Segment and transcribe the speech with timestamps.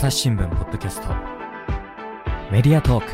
[0.00, 1.08] 朝日新聞ポッドキャスト。
[2.50, 3.12] メディアトーク。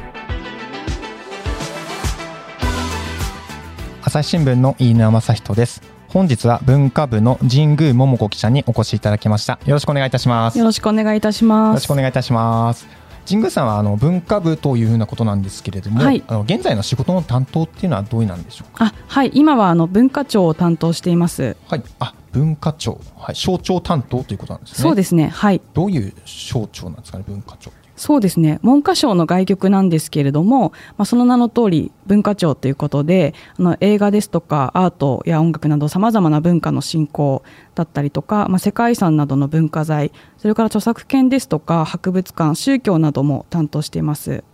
[4.05, 5.83] 朝日新聞の飯沼正人です。
[6.07, 9.59] 本日は文化部の神宮桃子記者にお越しいただきました。
[9.67, 10.59] よろしくお願いいたします。
[10.61, 11.71] よろしくお願いいたします。
[11.71, 12.87] よろしくお願いいたします。
[13.27, 16.23] 神宮さんはあの文化部というふうなことなんですけれども、はい。
[16.29, 18.85] あの現在の仕事の担当っていうのはどうなんでしょうか？
[18.85, 21.57] あ、はい、今はあの文化庁を担当しています。
[21.67, 21.83] はい。
[21.99, 25.29] あ文化庁はい省庁担当ということなんですねそうですね。
[25.29, 25.61] はい。
[25.75, 28.61] どういう省庁なんですかね文化庁そうですね。
[28.63, 37.43] 文科省の外局なんですけれども、まあ、その名の通り文化庁ということで、あの映画ですとかアートや音楽などさまざまな文化の振興
[37.75, 44.45] だったりとか、まあ、世界遺産などの文化財、それから著作権ですとか博物館、宗教なども担当しています。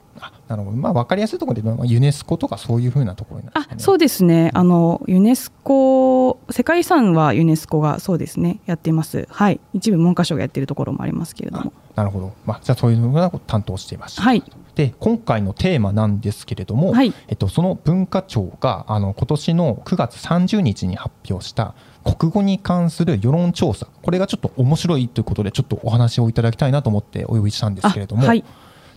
[0.53, 3.53] あなるほどまあ分かりやすいところでユネスコとかそういうふうなところにね。
[3.55, 4.51] あそうですね。
[4.55, 9.27] あのユネスコ世界遺産はユネスコがそうですねやっています。
[9.31, 9.61] はい。
[9.73, 11.73] 一部文科省がやっているところもありますけれども。
[11.95, 14.23] なるほど、まあ、じゃあそういうのが担当していました。
[14.23, 14.43] はい。
[14.75, 17.13] で今回のテーマなんですけれども、はい。
[17.29, 23.87] えっと、その文化庁があの今年の9月30日に発表した国語に関する世論調査。
[24.03, 28.45] これがちょっと面白いということでちょっとお話をいただきたいなと思ってお呼びしたんですけれども、あはい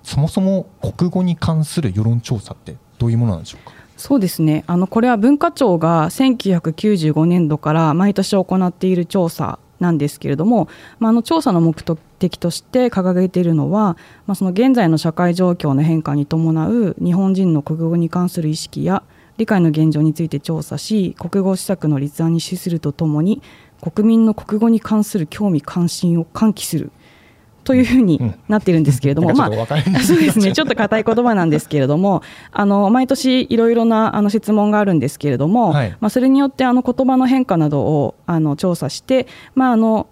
[0.06, 3.74] そもそも国語に関する世論調査ってどういうものなんでしょうか？
[3.98, 4.64] そうですね。
[4.68, 11.76] あのこれは文化庁が1995年度から毎年行っている調査なんですけれども、まあ、あの調査の目
[12.20, 19.04] 的として掲げているのは、まあ、その現在の社会状況の変化に伴う日本人の国語に関する意識や
[19.38, 23.42] 理解の現状について調査し国語施策の立案に資するとともに
[23.82, 26.92] 国民の国語に関する興味関心を喚起する
[27.66, 30.06] というふうになっているんですけれども、なんかちょっと分かりにくい。
[30.06, 30.54] そうですね。
[30.56, 32.22] ちょっと硬い言葉なんですけれども
[32.52, 35.98] あの毎年いろいろなあの質問があるんですけれども、はい。
[36.00, 40.08] まあ、それによってあの言葉の変化などをあの調査して、まあ、あの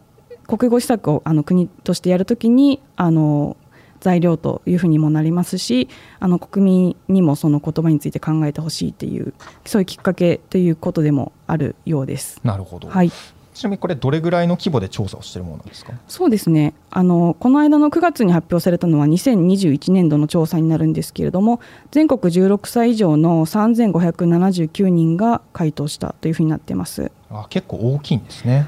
[0.47, 3.55] 国語施策をあの国としてやるときにあの
[3.99, 5.87] 材料というふうにもなりますし
[6.19, 9.33] あの国民にもその言葉について考えてほしいっていう
[9.65, 12.42] そういうきっかけということでもあるようです。
[12.43, 13.11] なるほど、はい
[13.53, 15.93] ちなみにこれどれぐらいの規模で調査をしているものなんですか？
[16.08, 21.59] そうですねあのこの間の9月に発表されたのは2021年度の調査になるんですけれども
[21.92, 27.11] 全国16歳以上の3579人が回答したというふうになっています。
[27.30, 28.67] あ結構大きいんですね。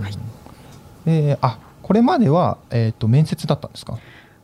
[0.00, 0.06] うん
[1.12, 3.98] えーあこれまでは、えー、と面接だったんですか？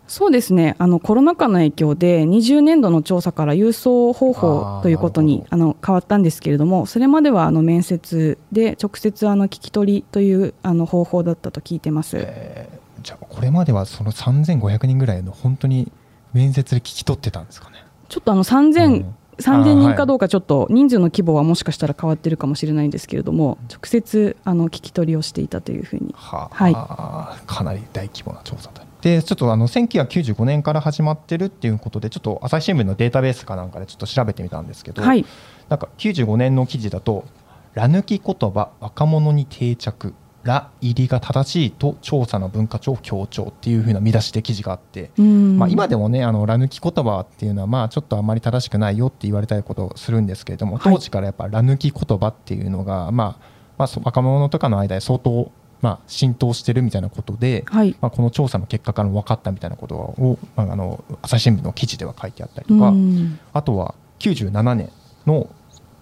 [0.09, 0.77] そうですね。
[0.79, 12.19] あのコロナ禍の影響で20年度の調査から郵送方あ法ーということになあの変わったんですけれどもそれまではあの面接で直接あの聞き取りというあの方法だったと聞いてます。
[12.19, 12.87] えー。
[13.03, 15.91] じゃあこれまではその3500人ぐらいの本当に
[16.33, 17.85] 面接で聞き取ってたんですかね？
[18.09, 19.15] ちょっとあの3000、うん。
[19.39, 26.15] 3000あー人かどうかちょっと人数の規模はもしかしたら変わってるかもしれないんですけれども直接あの聞き取りをしていたというふうに。
[26.17, 26.73] ははい。
[26.75, 28.83] あかなり大規模な調査だ。
[29.07, 35.25] でちょっとあの1995年から始まってるっていうことでちょっと朝日新聞のデータベースかなんかでちょっと調べてみたんですけど、はい。
[35.69, 37.25] なんか95年の記事だと
[37.75, 40.13] 「ら抜き言葉若者に定着」
[40.43, 45.57] 「ら入りが正しいと調査の文化庁強調」っていう風な見出しで記事があって、うん。
[45.57, 50.93] まあ、今でもねあのら抜き言葉っていうのはまあちょっとあまり正しくないよって言われたいことをするんですけれどもはい。
[50.93, 57.97] 当時からやっぱら抜き言葉っていうのが、まあまあ、若者とかの間で相当、まあ、浸透してるみたいなことで、はい。
[58.01, 62.89] まあ、この調査の結果からも分かったみたいなことを、まあ、あの朝日新聞の記事では書いてあったりとか。
[62.89, 63.39] うん。
[63.53, 64.91] あとは97年
[65.27, 65.49] の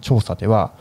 [0.00, 0.72] 調査では、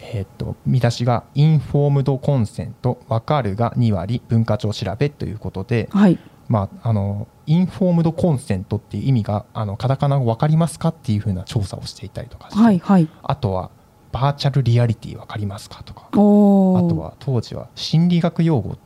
[0.00, 6.18] えーっと見出しが「インフォームドコンセント分かるが2割文化庁調べ」ということで、はい。
[6.48, 13.08] まあ、あのインフォームドコンセントっていう意味があのカタカナ語分かりますかっていうふうな調査をしていたりとかして、はいはい。
[13.22, 13.70] あとは
[14.14, 15.82] バーチャルリアリティ分かりますか？
[15.82, 16.06] とか。
[16.06, 18.78] あとは当時は心理学用語っ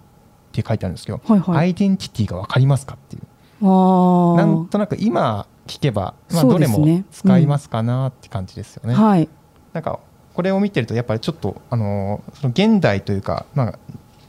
[0.53, 1.57] て書いてあるんですけど、はいはい。
[1.59, 3.23] アイデンティティが分かりますかっていう。
[3.63, 8.95] なんとなく今聞けば、まあ、どれも使いますかなって感じですよね。
[8.95, 9.29] はい。
[9.75, 10.01] なんか
[10.33, 13.79] これを見てるとやっぱりちょっとあのーその現代というか、まあ、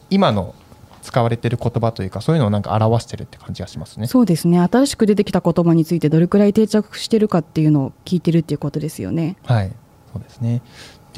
[0.09, 0.53] 今の
[1.01, 4.07] 使われてる言葉というかそういうのをなんか表してるって感じがしますね。
[4.07, 4.59] そうですね。
[4.59, 9.37] 新しく出てきた言葉についてどれくらい定着してるかっていうのを聞いてるっていうことですよね。
[9.45, 9.71] はい、
[10.11, 10.61] そうですね。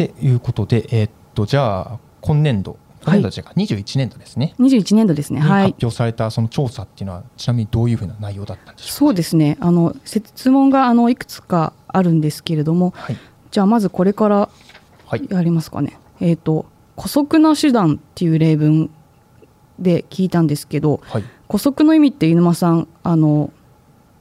[0.06, 4.54] っていうことで、えーっとじゃあ今年度今年度じゃあ21年度ですね。
[4.60, 5.40] 21年度ですね。
[5.42, 5.72] にはい。
[5.72, 9.58] 発表されたその調査っていうのはちなみにどういうふうな内容だったんでしょそうですね。
[9.60, 13.00] あの質問があのいくつかあるんですけれどもうか。
[13.02, 13.18] はい、
[13.50, 14.50] じゃあまずこれから
[15.08, 15.98] はい、やりますかね。
[16.22, 16.66] えっ、と
[16.96, 18.90] 姑息な手段っていう例文
[19.80, 23.52] で聞いたんですけどはい、姑息の意味って犬間さんあの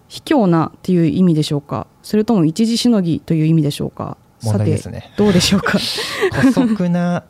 [0.09, 1.87] 卑怯なっていう意味でしょうか？
[2.03, 4.17] それとも一時しのぎという意味でしょうか？
[4.43, 5.13] 問題ですね。
[5.17, 5.79] どうでしょうか？
[6.33, 7.25] 姑息な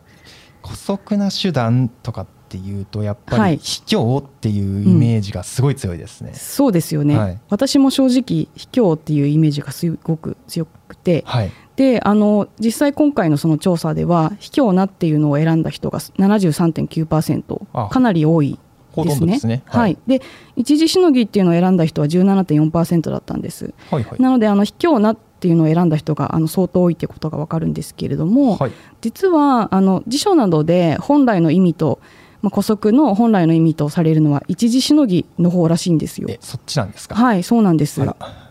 [0.63, 3.53] 姑息な手段とかっっていうとやっぱはい。
[3.53, 6.33] り卑怯っていうイメージがすごい強いですね。
[6.35, 7.41] そうですよね、はい。
[7.49, 11.23] 私も正直卑怯っていうイメージがすごく強くて。
[11.27, 18.59] はい、であの実際今回のその調査では卑怯なっていうのを選んだ人があ73.9%かなり多い
[18.91, 19.35] ほですね。
[19.35, 19.63] ですね。
[19.67, 20.21] はい、で
[20.57, 23.73] 一時しのぎっていうのを選んだ人は17.4%だったんです。
[23.93, 24.21] はいはい。
[24.21, 28.73] なのであの卑怯なっていうのを選んだ人があの相当多いということが分かるんですけれども、はい。
[29.01, 31.99] 実はあの辞書などで本来の意味と、
[32.43, 36.29] まあ、古則の本来の意味とされるのは一時しのぎの方らしいんですよ。
[36.31, 37.15] えそっちなんですか？
[37.15, 38.03] はいそうなんです。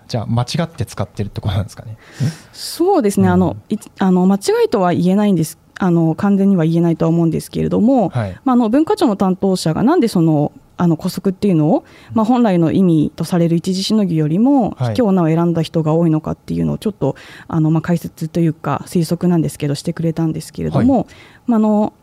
[0.07, 1.97] じゃあ間違って使ってるってことなんですかね？
[2.51, 3.33] そうですね、うん。
[3.33, 5.59] あのいあの間違いとは言えないんです。
[5.81, 8.39] あの完全には言えないとは思うんですけれども、はい。
[8.43, 11.83] まあ、あの文化庁の担当者がなんでそのあの古則っていうのを、
[12.13, 14.95] まあ、本来の意味とされる一時しのぎよりもはい。
[14.95, 17.15] 卑怯なを選んだ人が多いのかっていうのをちょっと
[17.47, 21.07] あの、まあ、解説というか推測なんですけどしてくれたんですけれども、
[21.45, 21.93] まあ、あの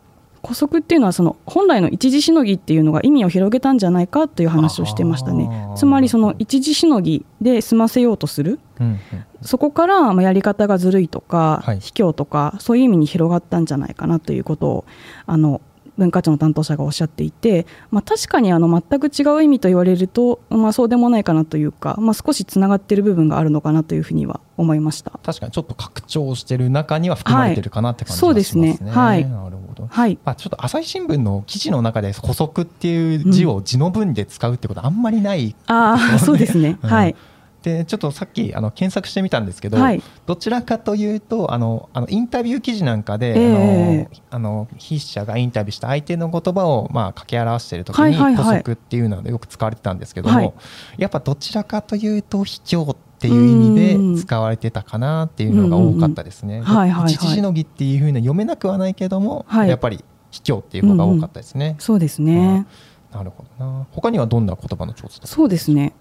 [0.43, 5.49] 古則っていうのはその本来の一時しのぎっていうのが意味を広げたんじゃないかという話をしてましたね。
[5.75, 8.59] つまりその一時しのぎで済ませようとする。
[8.79, 8.99] うんうん。
[9.41, 11.79] そこからまあやり方がずるいとか、はい。
[11.79, 14.85] 卑怯とかそういう意味に広がったんじゃないかなということを
[15.25, 15.61] あの
[15.97, 25.11] 文化庁の担当者がおっしゃっていて、まあ、確かにあの全く違う意味と言われると、まあ、そうでもないかなというか、まあ、少しつながっている部分があるのかなというふうには思いました。
[25.23, 28.67] 確かにちょっと拡張してる中には含まれてるかなって感じがしますね。
[28.69, 28.91] はいそうですね。
[28.91, 29.25] はい。
[29.29, 29.87] なるほど。
[29.87, 30.17] はい。
[30.23, 36.89] まあ、ちょっと朝日新聞の記事の中で補足っていう字を字の文で使うってことはあんまりないああそうですね、うん。
[36.89, 37.15] はい
[37.63, 40.01] でちょっとさっきあの検索してみたんですけど、はい。
[40.25, 44.21] どちらかというとあのあのインタビュー記事なんかで、ええ。
[44.29, 50.53] あのあの筆者がインタビューした相手の言葉をまあ掛け表している時に補足っていうのでよく使われてたんですけども、はい。
[50.97, 56.61] やっぱどちらかというと卑怯っていう意味で使われてたかなっていうのが多かったですね。
[57.07, 59.69] 一のぎっていうふうに読めなくはないけども、はい。
[59.69, 61.75] やっぱり卑怯っていう方が多かったですね。
[61.79, 62.67] そうですね、
[63.11, 63.87] なるほどな。
[63.91, 65.27] 他にはどんな言葉の調査ですか？
[65.27, 65.93] そうですね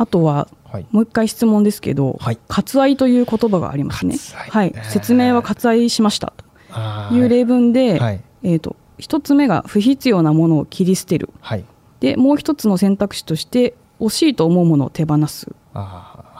[0.00, 0.86] あとははい。
[0.90, 2.38] もう一回質問ですけど、はい。
[2.46, 4.16] 割愛という言葉がありますね。
[4.50, 4.72] はい。
[4.74, 4.84] えー。
[4.84, 6.44] 説明は割愛しましたと。
[6.70, 8.20] あいう例文で、はい。
[8.42, 11.30] えー、と一つ目が不必要なものを切り捨てる。
[11.40, 11.64] はい。
[12.00, 15.50] でもう一つの選択肢として惜しいと思うものを手放す。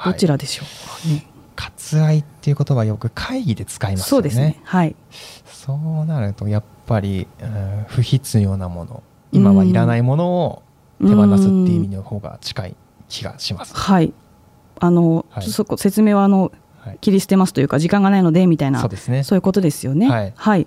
[0.05, 0.67] どちらでしょう？
[1.07, 1.27] かね、
[1.57, 4.09] 割愛っていう言葉はよく会議で使いますよね。
[4.11, 4.61] そうですね。
[4.63, 4.95] はい。
[5.47, 9.03] そうなるとやっぱり、うん不必要なもの。
[9.33, 10.63] 今はいらないものを
[11.01, 12.77] 手放すっていう意味の方が近い
[13.09, 13.75] 気がします。
[13.75, 14.13] はい
[14.81, 19.25] あの、はいそこ説明はあのはい、切り捨てますというか時間がないのでみたいなそうですね。
[19.25, 20.67] そういうことですよねはい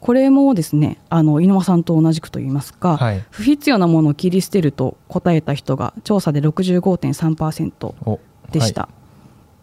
[0.00, 3.24] これもですねあの井上さんと同じくといいますか、はい。
[3.30, 8.20] 不必要なものを切り捨てると答えた人が調査で65.3%お
[8.52, 8.88] でした。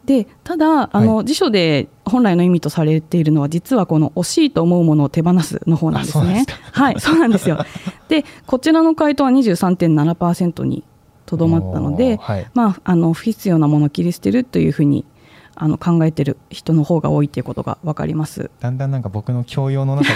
[0.06, 6.46] でただあの、辞書で本来の意味とされているのは実はこの惜しいと思うものを手放すの方なんですね。
[6.74, 7.58] はいそうなんですよ。
[8.08, 10.84] でこちらの回答は23.7%に
[11.26, 12.48] とどまったのおでー、はい。
[12.54, 15.06] まあ、あの不必要なものを切り捨てるというふうに
[15.56, 18.52] あの考えてる人の方が多いということが分かります。
[18.60, 20.14] だんだんなんか僕の教養の中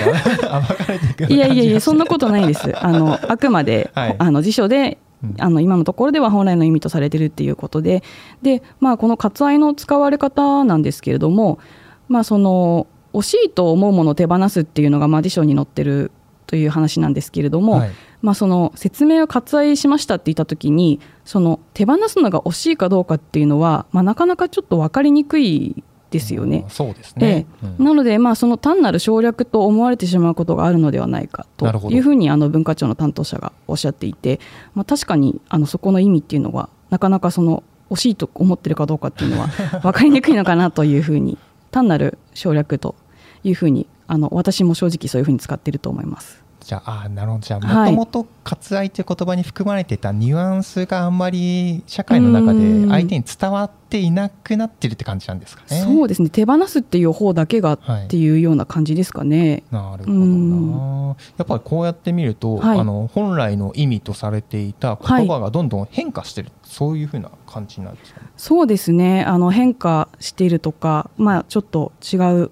[0.50, 2.78] が 暴かれていくいやいやいやそんなことないです。
[2.78, 8.04] あの あくまで、はいあの辞書でうんあの今のところでは本来の意味とされているっていうことで
[8.42, 11.60] で、まあ、この割愛の使われ方なんですけれども、
[12.08, 16.12] まあ、その惜しいと思うものを手放すっていうのがまあ辞書に載ってる
[16.48, 17.90] という話なんですけれども、はい
[18.22, 26.70] まあ、その説明を割愛しましたって言った時にその手放すのが惜しいかどうかっていうのは、まあ、なかなかちょっと分かりにくいですよねうん。
[26.70, 27.46] そうですね。
[27.64, 34.40] うんなので、まあ、その単なる省略と思われてしまうことがあるのではないかというふうにあの文化庁の担当者がおっしゃっていて、
[34.74, 39.48] まあ、確かにあのそこの意味っていうのはなかなかその惜しいと思ってるかどうかっていうのは
[39.82, 41.38] 分かりにくいのかなというふうに
[41.72, 42.96] 単なる省略と
[43.44, 46.49] いうふうにあの私も正直そういうふうに使っていると思います。
[46.70, 47.42] じゃああーなるほど。
[47.42, 47.94] じゃあはい。
[47.96, 55.82] もともと割愛という言葉に含まれてたニュアンスがあんまり社会の中で相手に伝わっていなくなってるって感じなんですかね。
[55.82, 56.30] そうですね。
[56.30, 59.64] 手放すっていう方だけがはいっていうような感じですかね。
[59.72, 60.72] なるほどうん。
[60.72, 61.16] な。
[61.40, 62.80] やっぱりこうやって見ると、はい。
[62.80, 68.28] あの本来の意味とされていた言葉がどんどん変化してる、そういうふうな感じなんですかね。
[68.38, 69.24] そうですね。
[69.24, 72.52] あの変化しているとか、まあ、ちょっと違う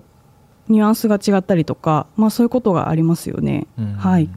[0.69, 3.67] ニュアンスが違ったりとか、まあ、そういうことがありますよね。
[3.77, 4.29] うんはい、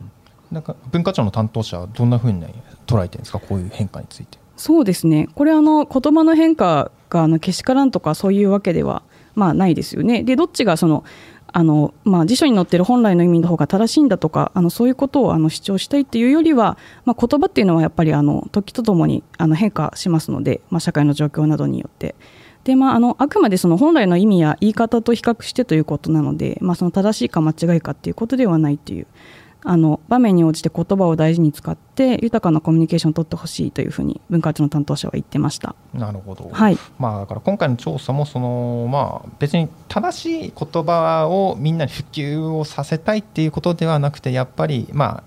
[0.50, 2.44] なんか文化庁の担当者はどんなふうに
[2.86, 4.38] 捉えてるんですかこういう変化について。
[4.56, 9.02] そうですねこれあの言葉の変化があのけしからんとかそういうわけでは、
[9.34, 10.22] まあ、ないですよね。
[10.22, 11.04] でどっちがその
[11.52, 22.14] あのまあ、辞書に載ってる本来の意味の方が正しいんだとかあのそういうことをあの主張したいっていうよりは、まあ、言葉っていうのはやっぱりあの時とともにあの変化しますので、まあ、社会の状況などによって。
[22.70, 29.08] でまあ、あのあくまでその本来の意味や言い方と比較してということなので、まあ、その正しいか間違いかっていうことではないっていう
[29.64, 35.74] あの場面に応じて言葉を大事に使って豊かなコミュニケーションを取ってほしいというふうに文化庁の担当者は言ってました。
[35.92, 45.24] なるほど、はい、まあ、だから今回の調査もその、まあ、別に正しい言葉をみんなに普及をさせたいっていうことではなくてやっぱり、まあ、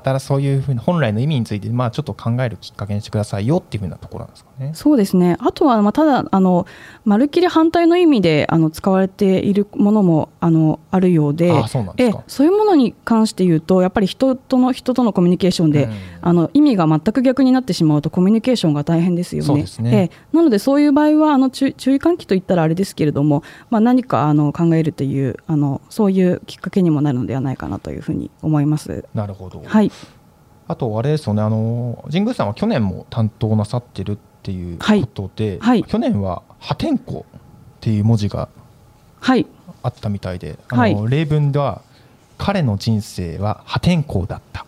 [0.00, 4.72] 新そういうふうに本来の意味について、まあ、ちょっと考えるきっかけにしてくださいよっていうふうなところなんですかね。
[4.74, 5.36] そうですね。
[5.40, 6.66] あとは、まあ、ただあの、
[7.04, 11.52] まるっきり反対の意味であの使われているものもあのあるようで
[12.26, 19.64] そういうものに関して言うとやっぱり人との人とのコミュニケーションで、うんあの意味が全く逆になってしまうとコミュニケーションが大変ですよね。
[19.80, 19.90] ね。
[19.92, 20.10] ええ。
[20.32, 29.04] なのでそういう場合はあの注注意喚起といったらあれですけれども、まあ、何かあの考えるというあのそういうきっかけにもなるのではないかなというふうに思います。
[29.14, 29.90] なるほど、はい、
[30.66, 35.84] あとあれですよねあの神宮さんは去年も担当なさってるっていうことで、はいはい。
[35.84, 37.22] 去年は破天荒っ
[37.80, 38.48] ていう文字が
[39.20, 39.46] はい、
[39.82, 40.96] あったみたいであの、はい。
[41.10, 41.82] 例文では
[42.36, 44.64] 彼の人生は破天荒だった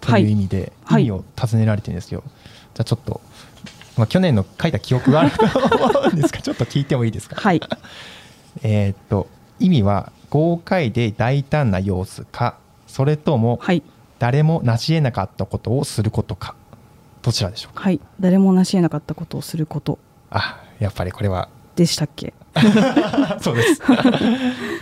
[0.00, 1.02] という意味ではい。
[1.02, 2.22] 意味を尋ねられてるんですよ、
[2.74, 3.20] じゃあちょっと、
[3.96, 7.60] まあ、去年の書いた記憶があると思うんですがちょっと聞いてもいいですか、はい、
[8.62, 9.28] えーっと
[9.58, 13.82] 意味は豪快で大胆な様子かそれともはい、
[14.18, 16.54] 誰も成し得なかったことをすることか
[17.22, 17.74] どちらでしょう？
[17.74, 19.98] かはい、誰も成し得なかったことをすること。
[20.30, 22.32] あやっぱりこれはでしたっけ？
[23.42, 23.82] そうです。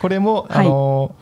[0.00, 1.14] これも、はいあの大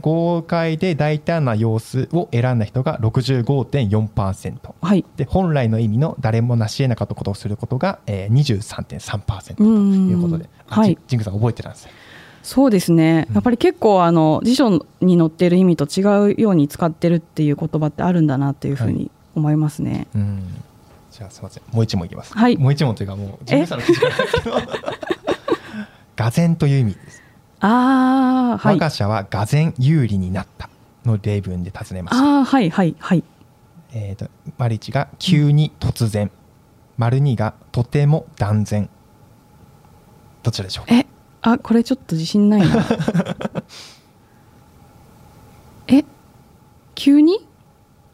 [0.00, 10.94] 豪快で大胆な様子を選んだ人が65.4%はい、で本来の意味の誰も成し得なかったことをすることが、えー、23.3%とうんいうことで、あはい。
[10.94, 11.90] ジジングさん覚えてたんですよ。
[12.42, 13.26] そうですね。
[13.28, 13.34] うん。
[13.34, 20.06] やっぱり結構あの辞書に載っている意味と違うように使ってるっていう言葉ってあるんだなというふうに思いますね。
[20.14, 20.42] うん。
[21.10, 21.62] じゃあすみません。
[21.72, 22.36] もう一問いきます。
[22.36, 22.56] はい。
[22.56, 24.56] もう一問というかもうジングさんの記事からですけど。
[26.16, 27.22] がぜという意味です。
[27.60, 28.74] ああ、はい。
[28.74, 30.68] 我が社はがぜ有利になった
[31.04, 32.24] の例文で尋ねました。
[32.24, 33.24] ああ、はい、はい、はい。
[33.92, 36.30] えー、と丸1が急に突然、
[36.96, 38.88] 丸2がとても断然
[40.42, 40.94] どちらでしょうか？
[40.94, 41.06] え、
[41.42, 42.66] あ、これちょっと自信ないな。
[45.88, 46.04] え、
[46.94, 47.46] 急に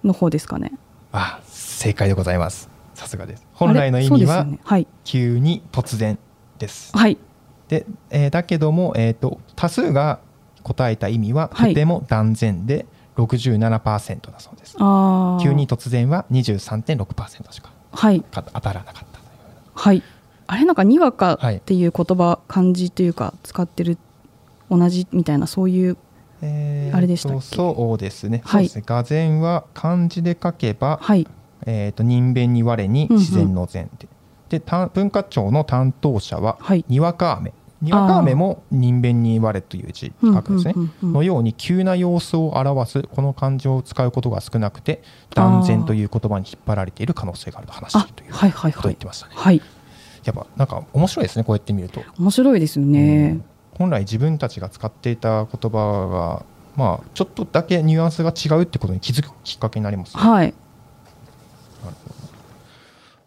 [0.04, 0.72] の方ですかね？
[1.12, 6.18] あ正解でございますさすがです本来の意味はよねはい、急に突然
[6.58, 7.18] ですはい、
[7.74, 10.20] で、えーだけども、えー、と多数が
[10.62, 15.42] 答えた意味ははいとても断然で67%だそうです、ああ。
[15.42, 19.20] 急に突然は23.6%しかはい、か当たらなかった
[19.74, 20.02] はい。
[20.46, 23.98] あれなんかにわかはいっていう言葉、漢字というか使ってる
[24.70, 25.96] 同じみたいなそういう
[26.42, 27.56] えーあれでしたっけ？
[27.56, 28.42] とそうですね。
[28.44, 28.84] はいそうですね。
[28.86, 31.26] がぜは漢字で書けば、はい、
[31.66, 34.08] えっ、と人弁に我に自然の善で。
[34.48, 37.52] でた文化庁の担当者は、はいにわか雨。
[37.84, 40.74] にわか雨も人弁に我という字書くんですね。
[40.76, 41.12] うんうんうんうん。
[41.12, 45.02] のように急な様子を表すこの漢字を使うことが少なくて
[45.34, 49.32] 断然という言葉に引っ張られている可能性があると話していあるというはいはいことをはい言ってましたね。
[49.36, 49.62] はい。
[50.24, 52.02] やっぱなんか面白いですねこうやって見ると。
[52.18, 53.40] 面白いですよね、
[53.78, 56.44] 本来自分たちが使っていた言葉が、
[56.76, 60.54] まあ、ちょっとだけニュアンスが違うってことに気づくきっかけになりますね、はい。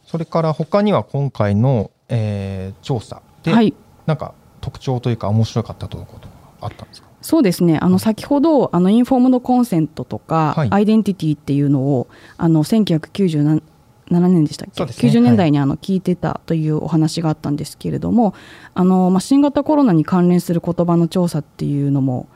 [0.05, 3.73] それから他には今回の、えー調査で、はい。
[4.05, 7.07] なんか特徴というか面白かったということがあったんですか？
[7.21, 7.79] そうですね。
[7.81, 10.67] あの先ほどあのインフォームドコンセントとか、はい。
[10.71, 13.61] アイデンティティっていうのをあの1997
[14.09, 14.91] 年でしたっけ、ね。
[14.91, 18.33] 90年代にあの聞いてたというお話があったんですけれども、
[18.73, 22.29] あのまあ、新型コロナに関連する言葉の調査っていうのも、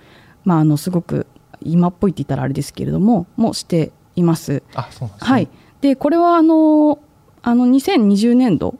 [0.43, 1.27] まあ、あのすごく
[1.61, 4.63] 今っぽいって言ったらあれですけれどももしています。
[4.73, 5.47] あそうなんですね、はい、
[5.79, 6.99] でこれはあの
[7.43, 8.75] あの2020年度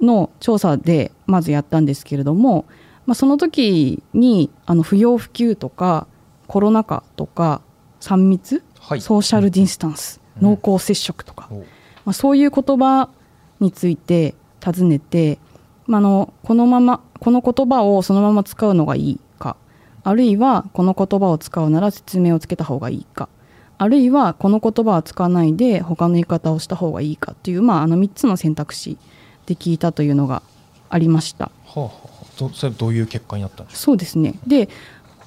[0.00, 2.66] の調査でまずやったんですけれども、
[3.06, 6.06] まあ、その時にあの不要不急とか
[6.46, 7.60] コロナ禍とか
[8.00, 9.00] 3密、はい。
[9.00, 10.58] ソーシャルディスタンス、うん。
[10.58, 11.64] 濃厚接触とか、おま
[12.06, 13.08] あ、そういう言葉
[13.60, 15.38] について尋ねて、
[15.86, 19.56] まあ、あのこのままこの言葉をそのまま使うのがいいか
[20.04, 23.28] あるいはこの言葉を使うなら説明をつけた方がいいか
[23.78, 28.96] あるいはこの言葉は使わないで他の言い方をした方がいいかっていう、まあ、あの3つの選択肢
[29.46, 30.42] で聞いたというのが
[30.88, 31.46] ありました。
[31.46, 33.80] はあはあどそれはどういう結果になったんですか？
[33.84, 34.34] そうですね。
[34.46, 34.68] で、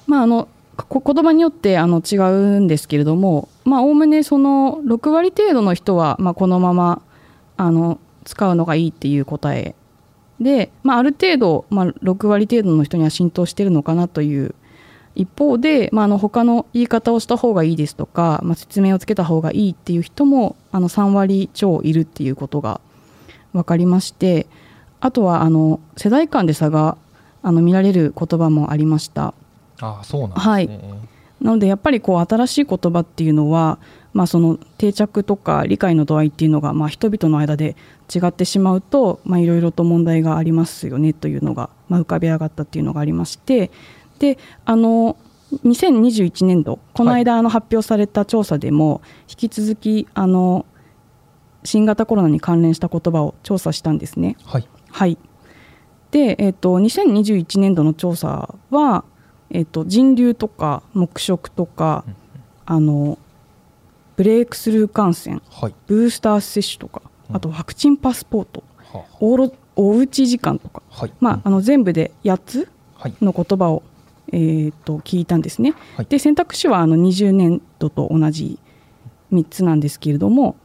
[0.06, 0.48] まあ、あの
[0.88, 7.02] こ言葉によってあの違うんですけれどもまあおおむねその6割程度の人は、まあ、このまま
[7.56, 9.74] あの使うのがいいっていう答え。
[10.40, 14.54] で、まあ、ある程度、まあ、6割程度の人には浸透してるのかなという。
[15.16, 22.80] 一方で、まあ、あの他の言い方をした方がいいですとか、まあ、説明をつけた方がいいっていう人もあの3割超いるっていうことが
[23.52, 24.46] 分かりまして
[25.00, 26.96] あとはあの世代間で差が
[27.42, 29.34] あの見られる言葉もありました。
[29.80, 31.08] あそうなんですね、
[31.40, 33.78] なのでやっぱりこう新しい言葉っていうのは、
[34.12, 37.76] まあ、その定着とか理解の度合いっていうのがまあ人々の間で
[38.14, 43.70] 違ってしまうといろいろと問題がありますよねというのが、まあ、浮かび上がったっていうのがありまして
[44.18, 45.16] であの
[45.64, 50.66] 2021年度この間あの発表された調査でも引き続きあの
[51.64, 54.36] 新型コロナに関連した言葉を調査したんですね。
[54.44, 55.18] はい、はい、
[56.10, 59.04] で、えーと、2021年度の調査は、
[59.50, 62.16] えーと、人流とか黙食とか、うん、
[62.66, 63.18] あの
[64.16, 72.68] ブレイクスルー感染、はい、ブースター接種とか、うん、あとワクチンパスポート、はあ、おろおうち時間とか、はい、まあ、あの全部で8つ
[73.22, 73.82] の言葉を、
[74.32, 75.74] えーと、聞いたんですね。
[76.08, 78.58] で選択肢はあの20年度と同じ
[79.32, 80.56] 3つなんですけれども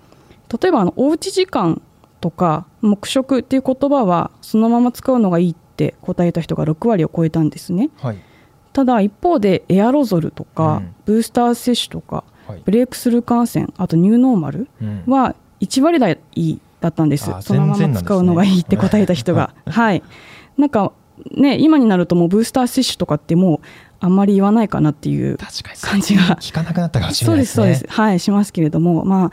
[0.61, 1.81] 例えばあのおうち時間
[2.25, 8.17] とか黙食っていう言葉はそのまま使うのがいいって答えた人が6割を超えたんですね、はい、
[8.73, 14.67] ただ一方でエアロゾルとか、うん、ブースター接種とか、はい、ブレイクスルー感染あとニューノーマル
[15.05, 16.17] は1割台
[16.81, 19.53] だったんです、うん、そのまま使うのがいいって答えた人が。
[19.69, 20.01] はい。
[20.57, 20.93] なんか
[21.31, 23.59] ね今になるともうブースター接種とかってもう
[23.99, 25.37] あんまり言わないかなっていう
[25.81, 26.37] 感じが。
[26.37, 27.63] 聞かなくなったかもしれないですね。
[27.63, 28.01] そうですそうです。
[28.01, 29.31] はいしますけれどもまあ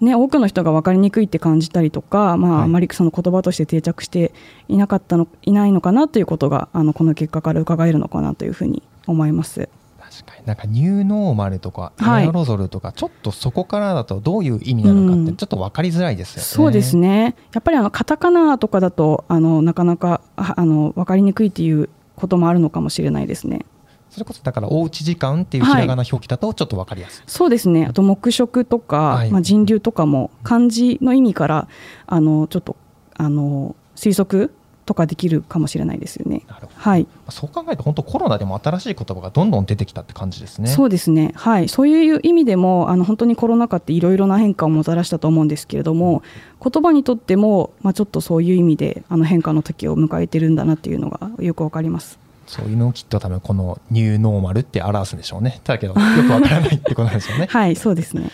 [0.00, 4.32] ね、多くの人が分かりにくいって感じたりとか、まあ、あまりその言葉として定着して
[4.68, 9.68] いなかったのいないのかなということがあのこの結果から伺えるのかなというふうに思います。
[9.98, 16.42] 確かになんかニューノーマルとかエアロゾルとか、ちょっとそこからだとどういう意味なのかってちょっと分かりづらいですよね。
[16.42, 23.66] そうですねやっぱりあのカタカナとかだとあのなかなかあの分かりにくいっていうこともあるのかもしれないですね。
[24.16, 31.68] それこそだからおうち時間っていうひらがな表記だとちょっと分かりやすい、はい、そうですねあと黙食とか、はい、まあ、人流とかも漢字の意味から
[32.06, 32.76] あのちょっと
[33.12, 34.54] あの推測
[34.86, 36.42] とかできるかもしれないですよね。
[36.76, 37.08] はい。
[37.28, 40.68] そう考えると本当コロナでも新しい言葉がどんどん出てきたって感じですね。
[40.68, 41.32] そうですね。
[41.34, 41.68] はい。
[41.68, 46.22] そういう意味でもあの本当にコロナ禍っていろいろな変化をもたらしたと思うんですけれども、
[46.62, 52.25] 言葉にとってもまあちょっとそういう意味であの変化の時を迎えてるんだなっていうのがよくわかります。
[52.46, 55.60] そういうのをきっと多分このニューノーマルって表すんでしょうね。
[55.64, 57.46] だけど よくわからないってことなんですよね。
[57.50, 58.30] はい、そうですね。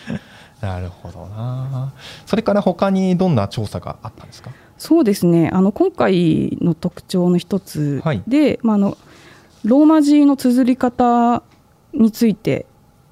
[0.61, 1.91] なるほどな。
[2.25, 4.51] それから他にどんな調査があったんですか？
[4.77, 5.49] そうですね。
[5.51, 8.97] あの今回の特徴の一つで、はい、まああの
[9.65, 11.41] ローマ字の綴り方
[11.93, 12.65] について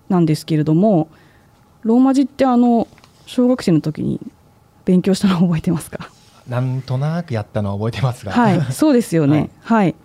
[0.09, 1.07] なんですけれども、
[1.83, 2.87] ローマ字ってあの
[3.25, 4.19] 小学生の時に
[4.85, 6.09] 勉強したのを覚えてますか？
[6.47, 8.31] なんとなくやったのを覚えてますが。
[8.31, 9.49] はい、そうですよね。
[9.63, 9.95] はい、はい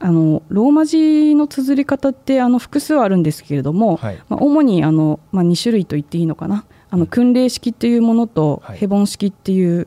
[0.00, 6.64] あのローマ字の綴り方ってあの複数あるんですけれども、はい、まあ、主にあの、まあ、2種類と言っていいのかな。
[6.92, 9.86] あの訓令式っていうものとヘボン式っていう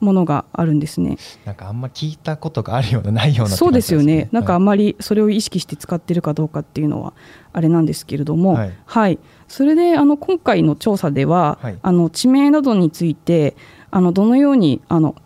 [0.00, 4.28] ものがあるんですね、なんかあんま聞いたことがあるようなないような、ね、そうですよね。
[4.30, 7.14] なんかあんまりそれを意識して使ってるかどうかっていうのは
[7.52, 13.56] あれなんですけれども、はい、はい、それであの今回の調査では、はい、あの地名などについて
[13.90, 15.16] あのどのようにあの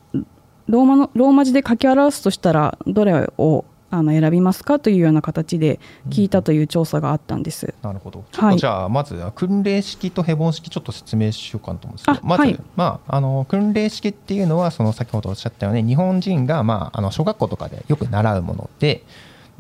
[0.69, 5.79] ローマのローマ字で書き表すとしたらどれをあの選びますかというような形で
[6.09, 7.75] 聞いたという調査があったんです。
[7.83, 8.25] うん、なるほど。
[8.33, 19.05] ちょっとじゃあ、まず訓練式とヘボン式ちょっと説明しようかなと思うんですけど、まず、はい、まああの訓練式っていうのはその先ほどおっしゃったように日本人がまああの小学校とかでよく習うもので。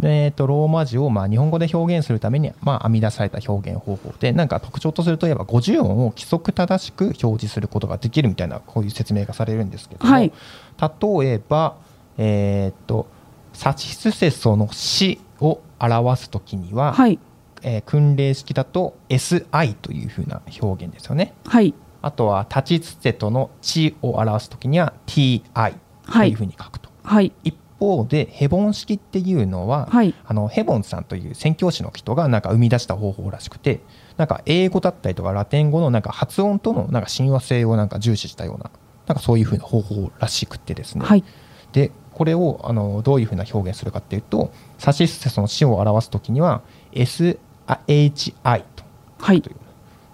[0.00, 10.32] でえー、とローマ字をまあ日本語で表現するためにまあ編み出された表現方法でなんか特徴とするといえば50音を規則正しく表示することができるみたいなこういう説明がされるんですけども、はい、
[10.80, 11.76] 例えば、
[12.18, 13.06] えー、っと
[13.52, 17.18] サチスセソの死を表すときには、はい、
[17.62, 21.34] えー、訓令式だと SI というふうな表現ですよね。
[21.46, 25.74] はい、あとはタチツテトの地を表すときには TI
[26.10, 26.90] というふうに書くと。
[27.04, 33.80] はい、一方でヘボン式っていうのは、はい、あのヘボンさんという宣教師の人がなんか生み出した方法らしくて
[34.16, 38.70] なんか英語だったりとかラテン語のなんか発音とのなんか親和性をなんか重視したような
[39.08, 41.24] なんかそういうふうな方法らしくてですね、はい、
[41.72, 41.90] で
[42.22, 47.36] これをあのどういうふうな表現するかっていうとサシステスの死を表すときには SHI
[48.76, 48.84] と。
[49.18, 49.42] はい、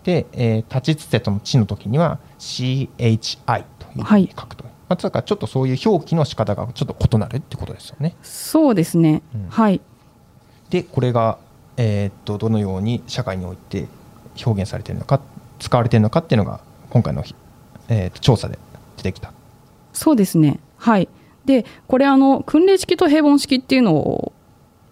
[0.05, 4.65] で、えー、タチツテトの地の時には CHI というふうに書くと。
[4.65, 8.17] はいまあ、つかちょっとそういう表記の仕方がちょっと異なるってことですよね。
[8.23, 9.83] そうですね、うん、はい。
[10.71, 11.37] でこれが、
[11.77, 13.87] えー、っとどのように社会において
[14.43, 15.21] 表現されているのか
[15.59, 17.23] 使われているのかっていうのが今回の、
[17.91, 18.59] えー、調査で
[18.97, 19.31] 出てきた。
[19.93, 20.59] そうですね。
[20.79, 21.07] はい
[21.49, 24.35] でこれあの訓練式と平凡式っていうの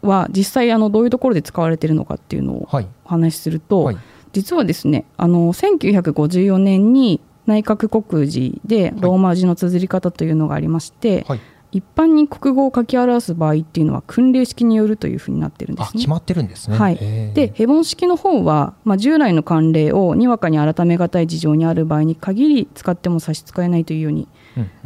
[0.01, 2.69] は実際あのどういうところで使われているのかっていうのを
[3.05, 3.95] お話しすると、はい。
[3.95, 11.41] はい、実はですねあの1954年に内閣国字でローマ字の綴り方というのがありまして、はい、
[11.73, 15.91] 一般に国語を書き表す場合っていうのは訓令式によるというふうになってるんですね。
[15.91, 16.09] あ決。
[16.09, 16.79] まってるんですね。
[16.79, 16.97] はい。
[17.35, 24.27] でヘボン式の方は、まあ、従来の慣例をにわかに改めがたい事情にある場合に限り使っても差し支えないというように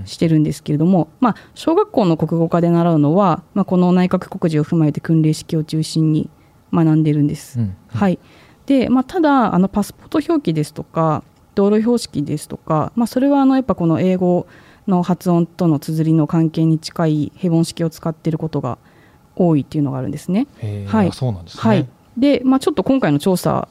[0.05, 6.31] してるんですけれども、まあ、小学校の国語科で習うのは、まあ、この内閣告示を踏まえて訓令式を中心に
[6.73, 7.61] 学んでるんです。
[7.61, 8.19] うんはい
[8.67, 11.25] でまあ、ただあのパスポート表記ですとか
[11.57, 14.47] 道路標識ですとか、まあ、それはあのやっぱこの英語
[14.87, 18.79] の発音との綴りの関係に近いヘボン式を使っていることが
[19.35, 20.47] 多いっていうのがあるんですね。
[20.87, 21.63] はいあそうなんですね。
[21.63, 23.69] はい、で、まあ、ちょっと今回の調査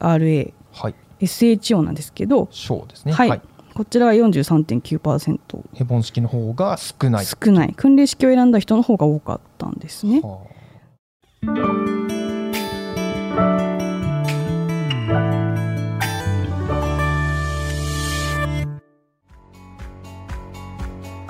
[0.00, 0.94] ー、はい。
[1.20, 3.12] SHO なんですけど、小ですね。
[3.12, 3.40] はい
[3.74, 5.38] こちらが43.9%
[5.74, 7.26] ヘボン式の方が少ない。
[7.26, 10.20] 少ない訓令式を選んだ人の方が多かったんですね。
[10.20, 10.38] は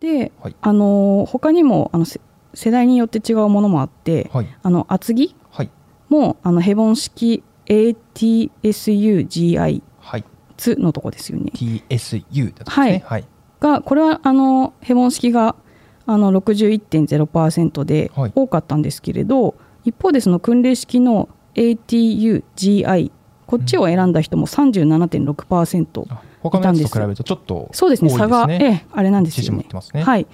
[0.00, 2.20] で、はいあの他にもあのせ
[2.52, 4.46] 世代によって違うものもあってはい。
[4.62, 5.70] あの厚木はい。
[6.08, 10.24] もあのヘボン式 ATSUGI はい。
[10.56, 13.02] ツのとこですよね TSU だったんですはいね。
[13.06, 13.24] はい。
[13.60, 15.54] がこれはあのヘボン式が
[16.06, 23.12] あの61.0%ではい多かったんですけれど、一方でその訓令式の ATUGI
[23.46, 29.56] こっちを選んだ人も37.6%、あ他のやつと比べるとちょっとそうですね差が、ええあれなんです縮よね。
[29.58, 30.02] まってますね。
[30.02, 30.26] はい、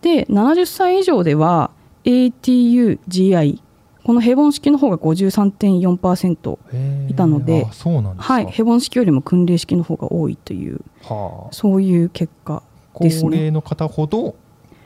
[0.00, 1.70] で70歳以上では
[2.04, 3.60] ATUGI
[4.04, 7.66] このヘボン式の方が53.4%へーいたので。
[8.16, 8.46] はい。
[8.46, 11.52] ヘボン式よりも訓令式の方が多いというはあ。
[11.52, 12.62] そういう結果
[12.94, 13.36] 高ですね。
[13.36, 14.34] 齢の方ほど、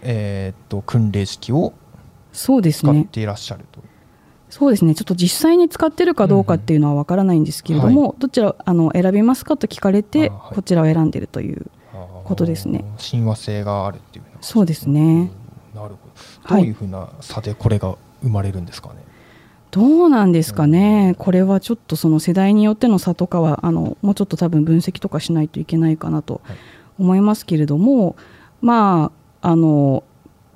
[0.03, 1.73] えーっと訓令式を
[2.33, 2.93] そうですね。
[2.93, 3.81] 使っていらっしゃると。
[4.48, 4.94] そうですね。
[4.94, 10.54] ちょっと実際に使ってるかどうかっていうのは分からないんですけれども、どちらあの選びますかと聞かれてあはい。
[10.54, 11.66] こちらを選んでるという
[12.24, 12.85] ことですね。
[12.96, 15.00] 親和性があるっていうそうですね。
[15.00, 15.30] うん
[15.74, 15.98] なるほ
[16.48, 16.54] ど。
[16.54, 16.62] はい。
[16.62, 19.04] どういうふうな差でこれが生まれるんですかね？
[19.72, 26.56] どうなんですかね、これはちょっとその世代によっての差とかはあのもうちょっと多分分析とかしないといけないかなとはい。
[26.98, 28.16] 思いますけれども、
[28.62, 30.02] まああの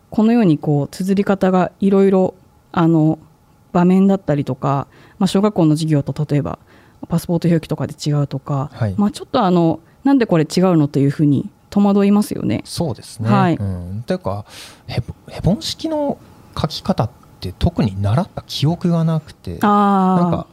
[0.08, 2.34] このようにこう綴り方がいろいろ
[2.72, 3.18] あの
[3.72, 4.86] 場面だったりとか、
[5.18, 6.58] まあ、小学校の授業と例えば
[7.08, 8.94] パスポート表記とかで違うとか、はい。
[8.96, 12.62] まあ、ちょっとあのなんでこれ違うのというふうに戸惑いますよね。
[12.64, 13.28] そうですね。
[13.28, 13.56] はい。
[13.56, 14.44] うん、というか
[14.86, 16.18] ヘボヘボン式の
[16.60, 20.46] 書き方って特に習った記憶がなくてなんかあ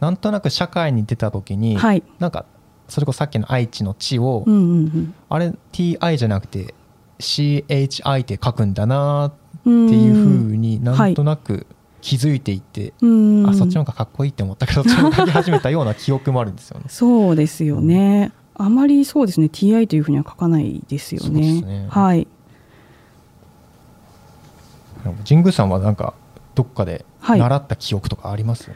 [0.00, 2.46] なんとなく社会に出た時に、あはい、なんか
[2.88, 5.14] それこそさっきの愛知の地を、うんうんうん。
[5.28, 6.74] あれ TI じゃなくて
[7.18, 9.32] CHI って書くんだなっ
[9.64, 11.66] うんていうふうになんとなく
[12.00, 16.86] 気づいていって、うんあそっちの方がかっこいいって思ったからそっちを書き始めたような記憶もあるんですよね。
[16.88, 18.32] そうですよね。
[18.54, 21.60] あまりそうですね TI というふうには書かないですよね。
[21.60, 22.26] すねはい。
[25.26, 26.14] 神宮さんはなんか
[26.54, 28.70] どっかではい習った記憶とかあります、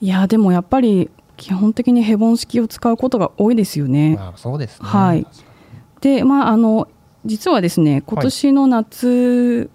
[0.00, 4.16] いやでもやっぱり基本的にヘボン式を使うことが多いですよね。
[4.16, 4.88] まあ、そうですね。
[4.88, 5.26] はい
[6.00, 6.88] でまああの
[7.24, 9.70] 実はですね今年の夏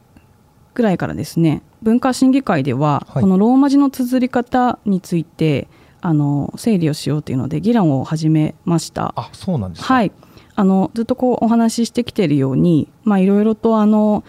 [0.74, 5.70] ぐらいからですね、文化審議会では、はいこのローマ字の綴り方について
[6.02, 9.14] あの整理をしようというので議論を始めました。
[9.16, 9.94] あそうなんですか。
[9.94, 10.12] はい、
[10.56, 14.26] あのずっとこうお話ししてきているようにまあいろいろとあの、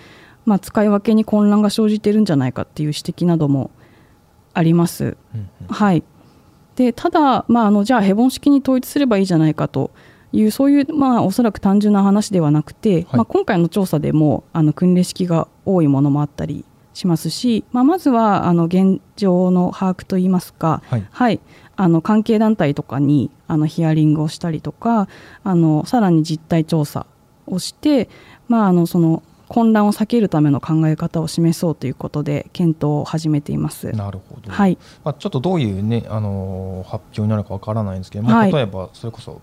[0.47, 3.73] まあ、使い分けに混乱が生じているんじゃないかっていう指摘なども
[4.55, 5.17] あります。
[5.35, 6.05] うんうんはい、
[6.77, 9.91] でただ、まあ、あのじゃあヘボン式に統一すればいいじゃないかと
[10.33, 16.65] いうそういう、まあ、おそらく単純な話ではなくて、まあ、今回の調査でもあの訓練式が多いものもあったり
[16.99, 21.07] しますし、まあ、まずはあの現状の把握といいますか、はい。
[21.11, 21.41] はい、
[21.77, 25.09] あの関係団体とかにあのヒアリングをしたりとか
[25.45, 27.07] あのさらに実態調査
[27.47, 28.09] をして、
[28.49, 33.93] まあ、あのその混乱を避けるための考え方を示そうということで検討を始めています。
[33.93, 34.51] なるほど。
[34.51, 38.53] はい、まあ、ちょっとどういうね、あのー発表になるかわからないんですけど、まあはい。
[38.53, 39.41] 例えばそれこそ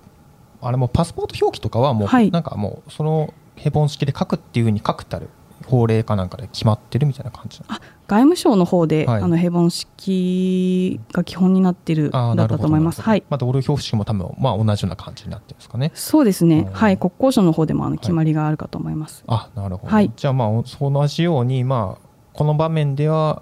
[0.61, 2.31] あれもパスポート表記とかはもう、はい。
[2.31, 5.29] なんかもうそのヘボン式で書くっていうふうに書くたる
[5.65, 9.23] 法令かなんかで決まってるみたいな感じなんですか外務省の方で、はい。
[9.23, 13.01] あのヘボン式が基本になっているだったと思います。
[13.01, 15.91] はい、まあ、ドル表式も多分まあ同じような感じになってるんですかね。
[15.95, 16.65] そうですね。
[16.67, 16.73] うん。
[16.73, 19.23] はい、国交省の方でもあの決まりがあるかと思います。
[19.27, 20.11] あなるほど、はい。
[20.15, 23.41] じゃあまあそ同じようにまあこの場面では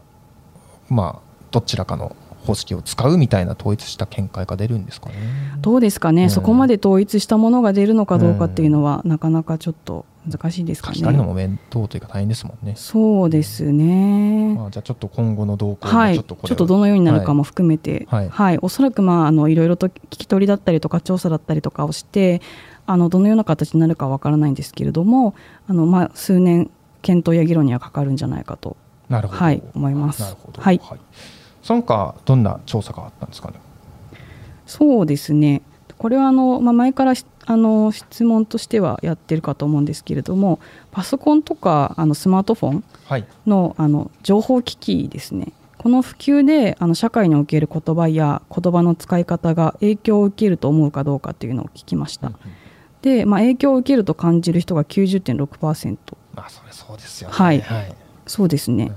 [0.90, 5.16] まあどちらかの方式を使うみたいな統一した見解が出るんですかね。
[5.62, 6.30] どうですかね、うん。
[6.30, 10.96] そこまで統一したものが出るのかどうかっていうのは、なかなかちょっと難しいですかね。
[10.96, 12.74] 書き換えるのも面倒というか大変ですもんね。
[12.76, 14.56] そうですね。
[14.56, 18.56] まあ、じゃあちょっと今後の動向はい、ちょっとこれっとどのようになるかも含めて、ははい。
[18.56, 22.42] い、おそらくまああのいろいろと聞き取りだったりとか調査だったりとかをして、
[22.86, 25.36] あのどのような形になるかわからないんですけれども、
[25.68, 26.70] あのまあ数年
[27.02, 28.78] 検討や議論にはかかるんじゃないかと、
[29.10, 29.64] なるほど、はい。
[29.76, 30.22] 思います。
[30.22, 30.82] なるほど、はい
[31.64, 33.56] その他どんな調査があったんですかね？
[34.68, 35.64] そうですね。
[35.98, 40.60] これはあの、まあ、前からしあの質問としてはやってるかと思うんですけれども
[40.92, 45.52] パソコンとかあのスマートフォンはい、のあの情報機器ですね。
[45.78, 52.32] この普及であの社会における言葉や言葉の使い方が影響を受けると思うかどうかっていうのを聞きました、
[53.02, 55.98] で、まあ、影響を受けると感じる人が90.6%
[56.34, 57.36] まあそれそうですよね。
[57.36, 57.60] はい。
[57.60, 57.96] はい、
[58.26, 58.94] そうですね、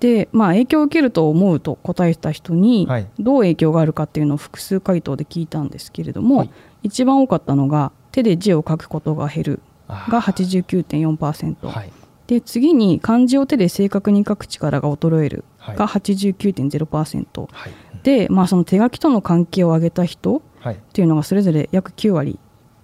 [0.00, 3.06] で、まあ、影響を受けると思うと答えた人にはい。
[3.18, 6.50] どう影響があるかっていうのを複数回答で聞いたんですけれども、はい。
[6.82, 9.60] 一番多かったのが手で字を書くことが減る。
[9.88, 11.90] が89.4%、はい、
[12.26, 15.44] で次に漢字を手で正確に書く力が衰える。
[15.56, 15.76] はい。
[15.76, 22.38] が89.0%、はい、で、まあ、その手書きとの関係を挙げた人っはい、ていうのがそれぞれ約9割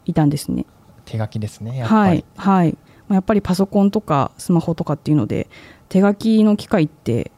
[0.04, 0.66] いたんですね。
[1.04, 1.76] 手書きですね。
[1.76, 2.24] やっぱり。
[2.36, 2.72] はい、はい。
[2.72, 2.83] まあ
[3.14, 5.48] やっぱりパソコンとかスマホとかっていうので
[5.88, 7.30] 手書きの機会って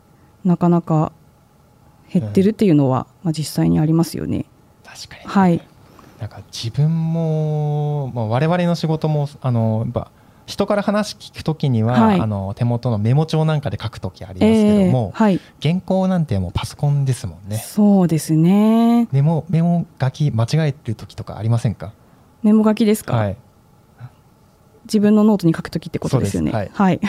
[0.44, 1.12] なかなか
[2.12, 4.46] 減ってるっていうのは、まあ、実際にありますよね。
[4.84, 5.60] 確かに、はい、
[6.20, 10.10] なんか自分も、まあ、我々の仕事もあのやっぱ
[10.46, 17.58] 人から話聞くときには、はいあの手元のメモ帳なんかで書くときありますけども、えーはい、原稿なんてもうパソコンですもんね。
[17.58, 19.08] そうですね。
[19.10, 21.92] メモメモ書き間違えてるときとかありませんか？
[22.44, 23.36] メモ書きですか、はい。
[24.86, 26.52] 自分のノートに書くときってことですよね。
[26.52, 27.00] そうですはい。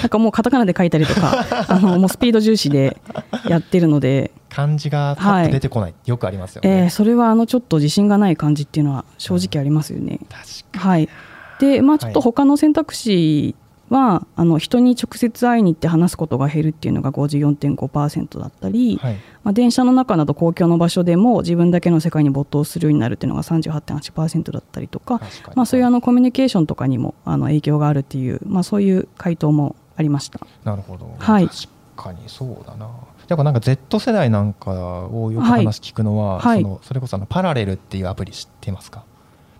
[0.00, 2.96] なんかもうカタカナで書いたりとか、 あのもうスピード重視で
[3.46, 6.70] やってるので、漢字がパッと出てこないってよくありますよね。
[6.70, 10.20] えーそれはあのちょっと自信がない感じっていうのは正直ありますよね。
[10.30, 11.08] 確かはい。
[11.60, 13.54] で、まあちょっと他の選択肢
[13.90, 18.96] は、あの人に直接会いに行って話すことが減るっていうのが54.5%だったり、に。
[18.96, 19.14] はい。
[19.44, 25.20] まあ、電車の中など公共の場所でも自分だけの世界に没頭するようになるっていうのが38.8%だったりとか、
[25.54, 30.40] まあ、そういうあのコミュニケーションとかにもあの影響があるっていう、まあ、そういう回答もありました。
[30.64, 31.14] なるほど。
[31.18, 32.88] はい確かにそうだな。
[33.26, 34.70] やっぱなんか Z 世代なんか
[35.06, 39.04] をよくはい話聞くのは、はいそのそれこそあのパラレルっていうアプリ知ってますか？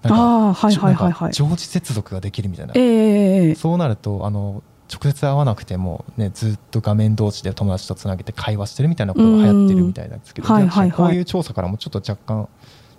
[0.02, 1.10] なんああはいはいはいはい。
[1.10, 2.72] なんか常時接続ができるみたいな。
[2.76, 10.90] ええそうなるとあの直接会わなくても、ね、ずっと画面同士で友達とつなげて会話してるみたいなことが流行ってるみたいなんですけど、うんはいはい。
[10.90, 12.48] はいこういう調査からもちょっと若干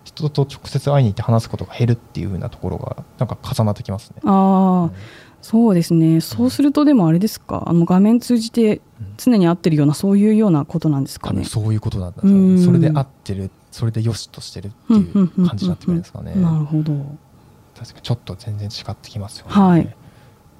[0.03, 4.21] 人と直接会いに行って話すことが減るっていうふうなところがなんか重なってきますね。
[4.25, 4.95] ああ
[5.41, 6.19] そうですね。
[6.21, 7.63] そうするとでもあれですか？
[7.65, 8.81] あの画面通じて
[9.17, 11.45] 常に合ってるようなそういうようなことなんですかね？
[11.45, 12.27] そういうことなんだ、う。
[12.29, 12.63] ん。
[12.63, 16.33] それで合ってるそれでよしとしてるっていう感じになってくるんですかね。
[16.35, 16.93] なるほど。
[17.77, 19.53] 確かにちょっと全然違ってきますよね。
[19.53, 19.95] はい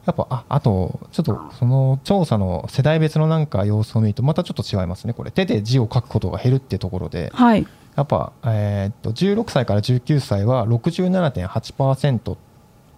[0.06, 12.38] やっぱああとちょっとその調査の世代別のなんか様子を見るとまたちょっと違いますねこれ手で字を書くことが減るっていうところではいやっぱ、えーっと16歳から19歳は67.8%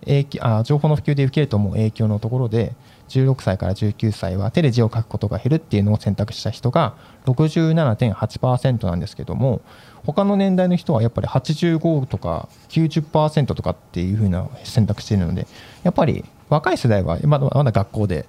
[0.05, 2.73] 影響あ情報の普及で受けると思う影響のところで
[3.09, 6.95] 16歳から19歳は手で字を書くことが減るっていうのを選択した人が
[7.25, 9.61] 67.8%なんですけども
[10.05, 15.47] 他の年代の人はやっぱり85とか90%とかっていう風な選択しているので
[15.83, 18.25] やっぱり若い世代はまだまだ学校で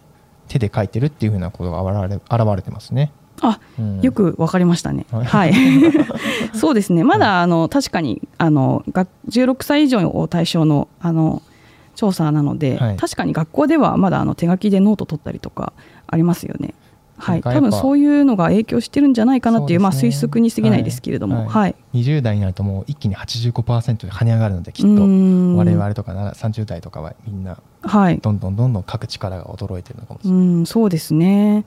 [0.48, 3.12] 手で書いてるっていう風なことが現れ現れてますね。
[3.40, 5.06] あうんよくわかりましたね。
[5.10, 5.54] はいはい。
[6.54, 7.02] そうですね。
[7.02, 11.42] まだあの確かにあのが16歳以上を対象のあの
[11.94, 15.72] 調査なので、はい確かに学校ではまだあの手書きでノート取ったりとか
[16.06, 16.74] ありますよね。
[17.22, 17.40] はい。
[17.40, 21.74] 多分そういうのが影響してるんじゃないかなっていうまあ推測に過ぎないですけれども、はいはい。
[21.94, 28.18] 20代になるともう一気に85%に跳ね上がるのできっと我々とかなら30代とかはみんなはい。
[28.18, 30.46] どんどんどんどん書く力が衰えてるのかもしれうない。
[30.62, 31.64] ん、そうですね。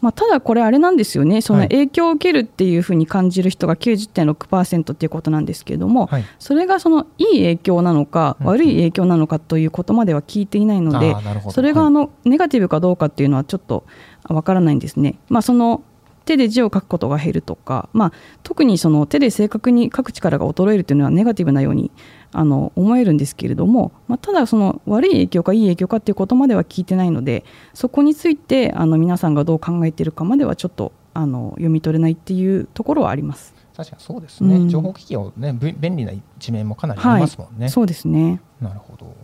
[0.00, 1.68] まあ、ただこれあれなんですよね、そのはい。
[1.68, 6.24] 影響を受けるっていうふうに感じる人が90.6%っていうことなんですけれども、はい。
[6.38, 8.46] それがそのいい影響なのか、うん。
[8.46, 11.14] 悪い影響なのかということまでは聞いていないので
[11.50, 11.88] それがはい。
[11.88, 13.84] あのネガティブかどうかっていうのはちょっと
[14.28, 15.16] わからないんですね。
[15.28, 15.82] まあ、その
[16.28, 18.12] 手で字を書くことが減るとか、まあ、
[18.42, 21.90] 特にその手で正確に書く力が衰えるというのはネガティブなように
[22.32, 33.54] あの思えるんですけれども、まあ、ただその悪い影響かいい影響かっていうことまでは聞いてないのでそこについてあの皆さんがどう考えているかまではちょっとあの読み取れないっていうところはあります。
[33.74, 34.68] 確かにそうですね、うん。
[34.68, 37.68] 情報機器を、ね、ぶ便利な一面もかなりありますもんね。
[37.68, 38.42] そうですね。
[38.60, 39.14] なるほど。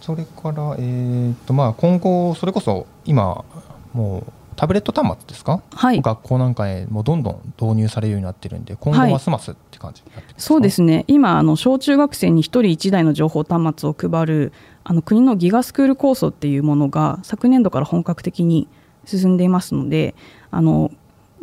[0.00, 3.44] それから、えーとまあ、今後それこそ今
[3.92, 6.00] もうタブレット端末ですか、はい。
[6.00, 9.12] 学校なんかへもうどんどん導入されるようになってるんで今後はい。
[9.12, 10.48] ますますって感じになってますか？
[10.48, 11.04] そうですね。
[11.06, 18.68] 今あの小中学生に1人1台の情報端末を配るあの国のギガスクール構想っていうものが昨年度から本格的に
[19.04, 20.14] 進んでいますので
[20.50, 20.90] あの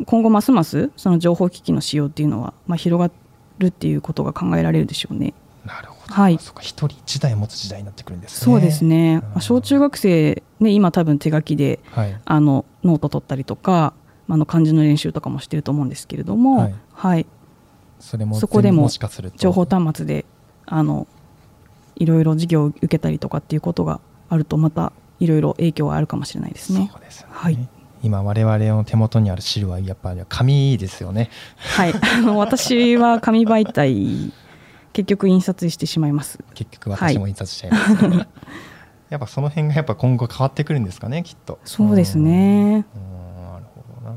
[0.06, 3.10] 今後ますますその情報機器の使用っていうのは、まあ、広が
[3.58, 5.34] るっていうことが考えられるでしょうね。
[5.64, 6.38] なるほど、はい。
[6.38, 8.44] そうか一人一台持つ時代になってくるんですね。
[8.44, 9.38] そうですね、まうん。
[9.38, 12.20] あ小中学生、ね、今多分手書きではい。
[12.24, 13.94] あのノート取ったりとか
[14.26, 16.74] まああの漢字の練習とかもしてると思うんですけれども、はい。
[16.92, 17.26] はい、
[18.00, 19.38] それもそこでももしかすると。
[19.38, 20.24] 情報端末で
[20.66, 21.06] あの
[21.96, 26.90] いろいろ授業を受けたりとかっていうことがあるとまたいろいろ影響があるかもしれないですね。
[26.92, 27.68] そうですよね、はい。
[28.02, 31.30] 今我々の手元にある資料はやっぱり紙ですよね。
[31.56, 34.32] はい、あの私は紙媒体
[34.94, 36.38] 結局印刷してしまいます。
[36.54, 38.28] 結局私も印刷しちゃいますよね、
[39.10, 41.58] やっぱその辺がやっぱ今後変わってくるんですかねきっと。
[41.64, 42.86] そうですね。
[42.96, 43.44] うん。
[43.44, 44.16] なるほどな、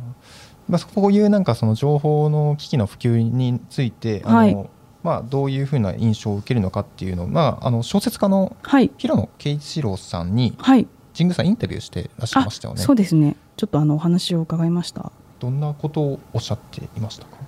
[0.70, 4.70] まあ、こういうなんかその情報の機器の普及についてあの、はい。
[5.04, 12.82] まあ、どういうふうな印象を受けるのかっていうのを、まあ、あの小説家のはい、平野啓一郎さんにはい、神宮さんインタビューしてらっしゃいましたよね。
[12.82, 13.36] そうですね。
[13.56, 15.12] ちょっとあのお話を伺いました。
[15.40, 17.47] どんなことをおっしゃっていましたか？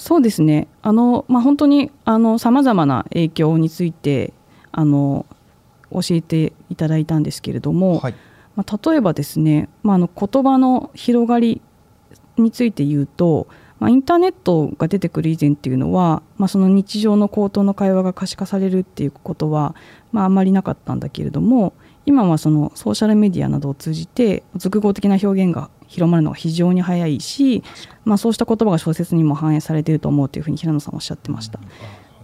[0.00, 0.66] そうですね。
[0.80, 4.32] あのまあ本当にあの様々な影響について
[4.72, 5.26] あの
[5.92, 8.14] 教えていただいたんですけれども、はい
[8.56, 11.60] まあ、例えばですね、まあ、あの言葉の広がり
[12.38, 13.46] について言うと、
[13.78, 19.74] まあ、インターネットが出てくる以前っていうのは、まあ、その日常の口頭の会話が可視化されるっていうことは、
[20.12, 21.74] まあ、あんまりなかったんだけれども
[22.10, 27.62] 今はそのソーシャルメディアなどを通じて俗語的な表現が広まるのが非常に早いし、
[28.04, 31.60] まあ、そうした言葉が小説にも反映されていると思うというふうに平野さんおっしゃってました。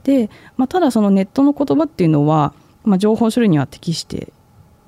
[0.03, 4.33] で、まあ、ただそのネットの言葉っていうのは、まあ、情報処理には適して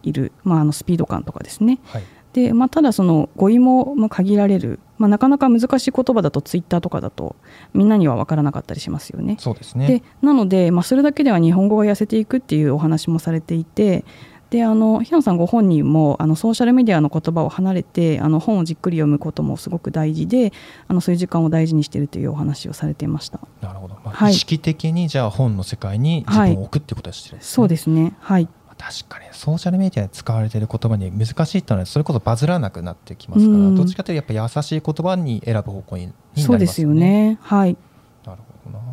[0.02, 1.78] いる、まあ、あのスピード感とかですね。
[1.84, 2.02] はい。
[2.32, 7.36] で、まあ、ただその語彙もまあ限られる、まあ、なかなか難しい言葉だとツイッターとかだと
[7.72, 9.36] みんなには分からなかったりしますよね。
[9.38, 9.86] そうですね。
[9.86, 14.04] でなので、まあ、それだけでは日本語が痩せていくっていうお話もされていて
[14.50, 20.52] であの平野さんご本人もあのソーシャルメディアの言葉を離れてあの本をじっくり読むこともすごく大事で
[20.86, 23.40] あのそういう時間を大事にしているというお話をされていました。
[23.60, 24.32] なるほど、まあはい。
[24.32, 28.16] 意識的にじゃあ本の世界に自分を置くってことをしてるんですね、そうですね。
[28.20, 28.44] はい。
[28.44, 33.76] まあ確かにソーシャルメディアで使われている言葉に難しいってのはそれこそバズらなくなってきますから、うん。
[33.76, 37.38] どっちかというとやっぱ優しい言葉に選ぶ方向にになりますそうですよね。
[37.42, 37.76] はい。
[38.24, 38.84] なるほどな。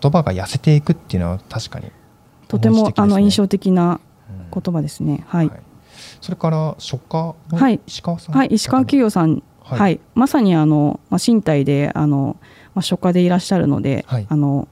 [0.00, 1.90] 言葉が痩せていくっていうのは確かに
[2.46, 4.00] とても、あの印象的なうん
[4.52, 5.24] 言葉ですね。
[5.28, 5.50] はい、
[6.20, 7.80] それから書家のはい。
[7.86, 9.94] 石川さん、はい、石川清さん、ははい。
[9.94, 12.36] いまさにあの、まあ、身体であの、
[12.74, 14.26] まあ、書家でいらっしゃるので、はい。
[14.28, 14.68] あの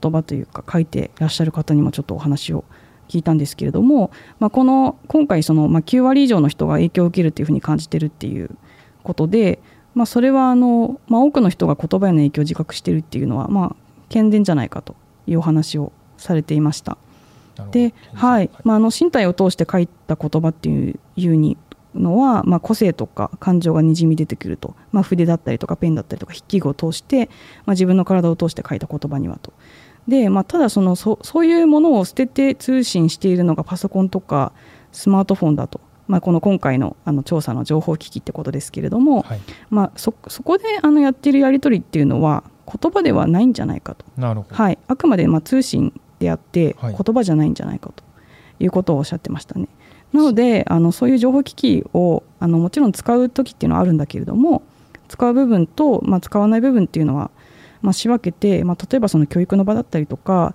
[0.00, 2.64] 言葉というか書いていらっしゃる方にもちょっとお話を
[3.08, 8.50] 聞いたんですけれども、まあ、この今回その、まあ、9割以上の人が影響を受けるというふうに感じてるっていう
[9.02, 9.58] ことで、
[9.94, 13.76] まあ、それはあの、まあ、多くの人が言葉への影響を自覚しているっていうのは、まあ、
[14.08, 14.94] 健全じゃないかと
[15.26, 16.98] いうお話をされていました。
[17.70, 18.50] で、はい。
[18.64, 21.56] まあ、あの身体を通して書いた言葉っていういうに
[21.94, 27.32] のは、まあ、個性とか感情がにじみ出てくると、まあ、筆だったりとかペンだったりとか筆記具を通して、ま
[27.68, 29.52] あ、自分の体を通して書いた言葉にはと。
[30.08, 34.52] で、まあ、ただそのそそういうものを捨てて通信しているのがパソコンとか
[34.92, 44.04] スマートフォンだと、まあ、この今回のあの調査の情報機器ってことですけれども、はい、まあ、そそこであのやっているやり取りっていうのは言葉ではないんじゃないかと、
[44.54, 48.04] はい、あくまでまあ通信であってはい言葉じゃないんじゃないかと
[48.60, 49.68] いうことをおっしゃってましたね。
[50.12, 54.62] なのであのそういう情報機器をあのもちろん使う時っていうのはあるんだけれども
[55.08, 57.30] 使う部分と、まあ、使わない部分っていうのは、
[57.82, 60.54] まあ、仕分けて、まあ、例えばその教育の場だったりとか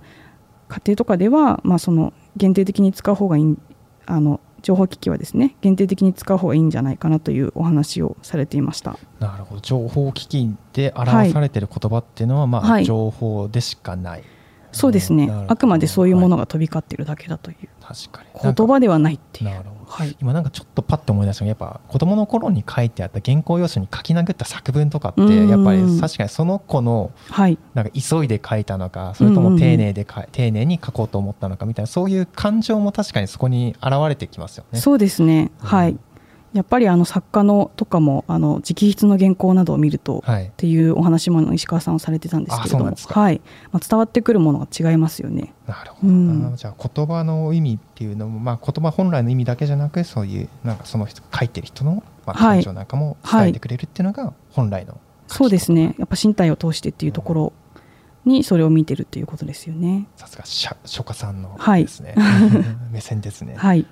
[0.68, 3.56] 家庭とかでは、まあ、その限定的に使う方がいい
[4.06, 8.98] あの情報機器はですね限定的に使う方がいいんじゃないかなというお話をされていました。
[9.20, 14.24] なるほど情報機器で表されている言葉っていうのは、まあはい情報でしかない
[14.76, 15.30] そうですね。
[15.48, 18.54] あくまでそういうものが飛び交っているだけだという、確かに。
[18.54, 19.50] 言葉ではないっていう。
[19.50, 19.90] なるほど。
[19.90, 20.16] はい。
[20.20, 25.48] 今なんかちょっとパッと思い出したのがやっぱ子供の頃に書いてあった原稿用紙に書き殴った作文とかってうん。
[25.48, 27.58] やっぱり確かにその子のはい。
[27.74, 34.80] なんか急いで書いたのかそれとも丁寧でかい丁寧に書こうと思ったのかみたいなそういう感情も確かにそこに現れてきますよね。
[34.80, 35.66] そうですね、うん。
[35.66, 35.96] はい
[36.56, 40.46] やっぱりあの作家のとかもあの直筆の原稿などを見ると、はい。
[40.46, 43.40] っていうお話も石川さんはされてたんですけれどもはい。
[43.72, 45.52] まあ、伝わってくるものが違いますよね。
[45.66, 46.56] なるほどな、うん。
[46.56, 52.56] じゃあ言葉の意味っていうのも、まあ、言葉本来の意味だけじゃなくそういうなんかその人書いてる人の、まあ、はい。
[52.56, 54.98] 感情なんかも伝えてくれるっていうのが本来の書き
[55.28, 55.34] 方。
[55.34, 55.94] そうですね。
[55.98, 57.52] やっぱ身体を通してっていうところ
[58.24, 60.08] にそれを見てるっていうことですよね。
[60.16, 61.82] さすが書書家さんのはい。
[61.82, 62.14] ですね、
[62.90, 63.86] 目線ですね、はい、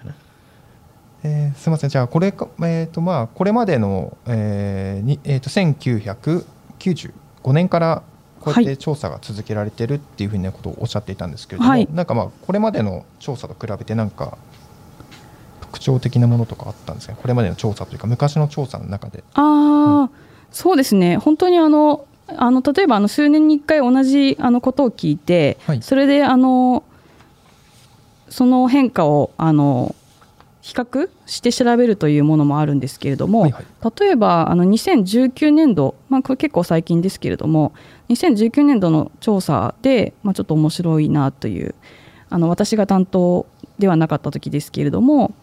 [1.24, 1.90] えーすみません。
[1.90, 7.12] じゃあこれか、えーとまあ、これまでの、えーにえー、と1995
[7.52, 8.02] 年から
[8.40, 8.64] こうやっはい。
[8.66, 11.88] て調査が続けられてるっていうふうなことをおっしゃっていたんですけれども、はい。
[11.92, 14.36] なんかまあこれまでの調査と比べてなんか
[15.62, 17.14] 特徴的なものとかあったんですか？
[17.14, 19.24] これまでの調査というか昔の調査の中で。
[19.32, 20.16] ああ、
[20.52, 21.16] そうですね。
[21.16, 25.80] 本当にあのあの例えばあの数年に1回同じあのことを聞いて、はい。
[25.82, 26.84] それであの
[28.28, 29.94] その変化をあの
[30.64, 33.64] 比較して調べるというものもあるんですけれども、はいはい。
[34.00, 37.74] 例えばあの2019年度、まあ、これ結構最近ですけれども
[38.08, 41.74] 2019年度の調査で、まあ、ちょっと面白いなという
[42.30, 43.44] あの私が担当
[43.78, 45.34] ではなかった時ですけれども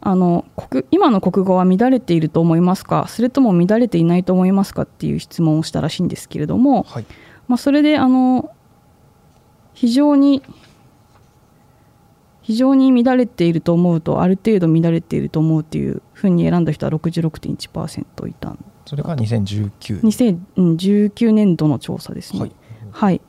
[0.00, 7.06] あの国今の国語は乱れていると思いますかそれとも乱れていないと思いますかっていう質問をしたらしいんですけれども、はい。
[7.48, 8.50] まあ、それであの
[9.74, 10.42] 非常に
[12.50, 21.54] 非常に乱れていると思うとある程度乱れていると思うっていうふうに選んだ人は66.1%いたそれが2019 2019年。
[21.54, 22.40] 度の調査ですね。
[22.40, 22.52] はい。
[22.90, 23.20] はい、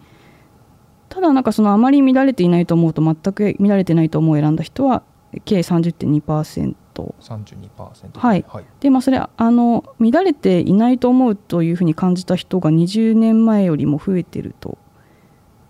[1.09, 5.03] ただなんかそのあまり乱れていないと思うと全く乱れてないと思うを選んだ人は
[5.45, 8.43] 計30.2% 32%はい。
[8.47, 8.65] はい。
[8.80, 14.80] でまあそれあの乱れていないと思うというふうに感じた人が20年前よりも増えてると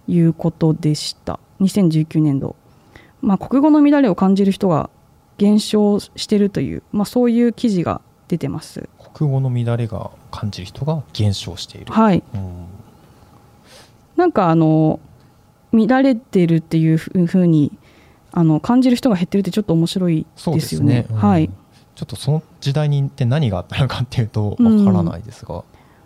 [0.07, 1.41] いうことでした。
[1.59, 2.55] 2019年度、
[3.21, 4.89] まあ、国語の乱れを感じる人が
[5.37, 8.87] 減少してるという、まあ、そういう記事が出てます。
[9.13, 11.91] 国語の乱れが感じる人が減少している。
[11.91, 12.23] はい。
[12.33, 12.65] うん。
[14.15, 14.99] なんかあの
[15.73, 17.71] 乱れてるっていうふうに
[18.31, 20.55] あの感じる人が減ってるってちょっと面白いでよね。
[20.55, 21.07] ですすね。
[21.09, 21.15] うん。
[21.17, 21.49] はい。
[21.95, 25.63] ちょっとその時代にって何があったのかっていうとわからないですが、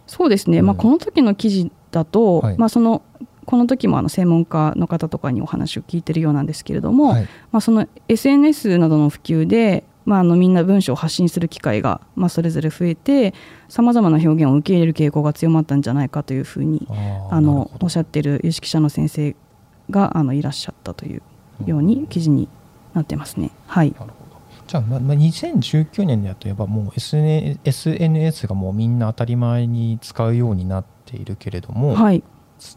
[0.07, 0.77] そうですね、まあ、うん。
[0.77, 2.57] この時の記事だと、はい。
[2.57, 3.01] まあ、その
[3.45, 7.23] この時もあの専門家の方とかにお話を聞いてるようなんですけれども、はい。
[7.51, 13.33] まあ、その SNS などの普及で、まあ、あのみんな文章を発信する機会が、まあ、それぞれ増えて
[13.69, 16.87] さまざまな表現を受け入れる傾向が強まったんじゃないかというふうに
[17.31, 19.35] あのおっしゃってる有識者の先生
[19.89, 21.21] があのいらっしゃったという
[21.65, 22.47] ように記事に
[22.93, 23.51] なってますね。
[23.67, 23.91] はい。
[23.91, 24.15] なるほど。
[24.67, 32.23] じゃあ、まま2019年だといえばもう SN SNS がもうみんな当たり前に使うようになっているけれども、はい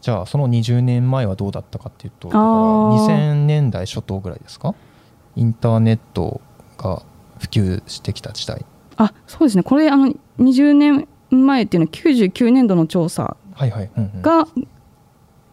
[0.01, 3.07] じゃあその20年前はどうだったかっていうとだからあー。
[3.07, 4.75] 2000年代初頭ぐらいですか？
[5.35, 6.41] インターネット
[6.77, 7.01] が
[7.39, 8.65] 普及してきた時代。
[8.97, 9.63] あそうですね。
[9.63, 14.21] これあの20年前っていうのは99年度の調査はいはい、うんうん。
[14.21, 14.47] が、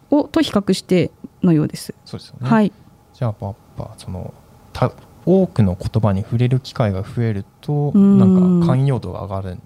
[0.09, 1.11] をと比較して
[1.43, 1.93] のようです。
[2.05, 2.71] そうですよね、はい、
[3.13, 4.33] じゃあやっぱその
[4.73, 4.91] た
[5.25, 9.61] 多くの言葉に触れる機会が増えるとうんなんか寛容度が上がるって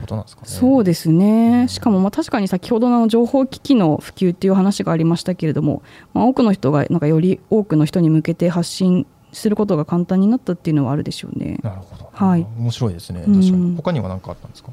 [0.00, 0.48] ことなんですかね。
[0.48, 1.18] そうですうん。
[1.18, 5.82] ねしかもまあ確かに先ほどの情報機器の普及っていう話がありましたけれども、
[6.14, 11.58] まあ、多くの人がなんかより多くの人に向けて発信することが簡単になったっていうのはあるでしょうね。
[11.62, 12.46] なるほど、はい。
[12.58, 13.24] 面白いですね。
[13.26, 13.34] うん。
[13.34, 13.76] 確かに。
[13.76, 14.70] 他には何かあったんですか？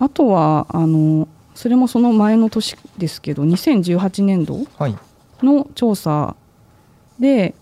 [0.00, 4.96] あとはあのそれもその前の年ですけど2018年度はい。
[5.42, 6.34] の調査
[7.20, 7.54] で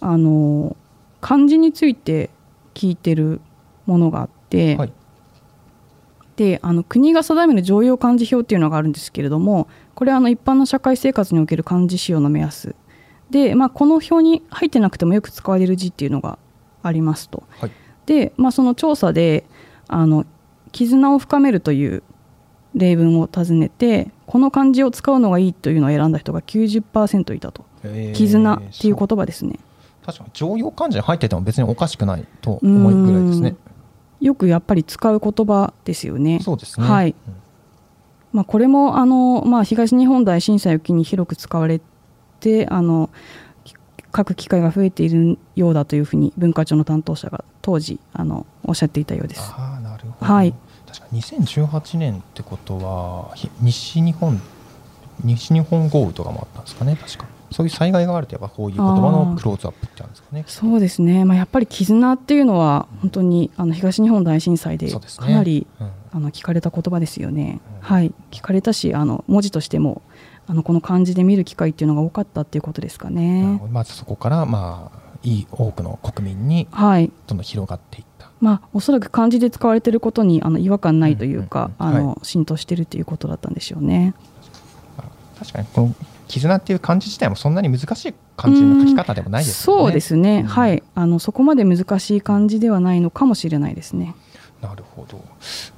[0.00, 0.76] あの
[1.20, 2.30] 漢字について
[2.74, 3.40] 聞いてる
[3.86, 4.92] ものがあって、はい
[6.36, 12.74] であの国が定める常用漢字表っていうのがあるんですけれどもこれはあの一般の社会生活における漢字使用の目安。
[13.30, 16.38] で、まあ、この表に入ってなくてもよく使われる字っていうのが
[16.82, 17.44] ありますと。
[17.60, 17.70] はい。
[18.06, 19.44] で、まあ、その調査で
[19.86, 20.26] あの
[20.72, 22.02] 絆を深めるという
[22.74, 27.64] 例文を尋ねてこの漢字を使うのがいいというのを選んだ人が90%いたと。
[27.84, 28.12] え。
[28.12, 29.58] ー絆っていうそ言葉ですね。
[30.04, 33.54] 確かに常用漢字に入ってても別におかしくないと思うぐらいですね
[34.20, 36.40] よくやっぱり使う言葉ですよね。
[36.42, 36.86] そうですね。
[36.86, 37.10] はい。
[37.10, 37.34] うん。
[38.32, 41.80] まあ、これもあの、まあ、東日本大震災を機に広く使われ
[42.38, 43.10] てあの
[43.64, 43.74] き
[44.16, 49.40] 書く機会が増えているようだというふうに文化庁の担当者が当時あのおっしゃっていたようです。
[49.40, 50.54] ああなるほど、はい。
[50.86, 54.40] 確か2018年ってことはひ西日本
[55.24, 60.44] 西日本豪雨とかもあったんですかね確かそういう災害があるとやっぱこういう言葉のクローズアップってあるんですかね。
[60.46, 65.90] そうですね、まあ、やっぱり絆っていうのは本当にあの東日本大震災でかなり、うん。
[66.12, 67.86] あの聞かれた言葉ですよね、うん。
[67.86, 68.12] はい。
[68.30, 70.02] 聞かれたしあの文字としても
[70.46, 73.60] あのこの漢字で見る機会っていうのが多かったっていうことですかね。
[73.70, 77.12] まずそこからまあいい多くの国民にはい。
[77.28, 78.30] どんどん広がっていった。
[78.40, 81.70] まあ、おそらく漢字で使われていることにあの違和感ないというか、
[82.22, 84.14] 浸透しているということだったんでしょうね。
[84.96, 85.94] まあ確かにこの
[86.30, 89.82] 絆っていう漢字自体もそんなに難しい漢字の書き方でもないですよね。
[89.82, 90.46] そうですね、うん。
[90.46, 90.82] はい。
[90.94, 94.14] あのそこまで難しい漢字ではないのかもしれないですね。
[94.62, 95.16] なるほど、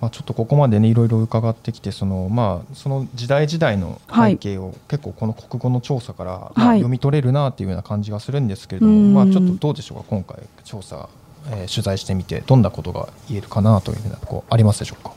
[0.01, 9.15] まあ、ちょっとここまでねいろいろ伺ってきてその,、まあ、その時代時代の背景を結構この国語の調査から、読み取れるなっていうような感じがするんですけれども、うん。
[9.15, 11.09] まあ、ちょっとどうでしょうか今回調査、
[11.51, 15.13] えー取材してみてどんなことが言えるかなというふうなとこありますでしょうか？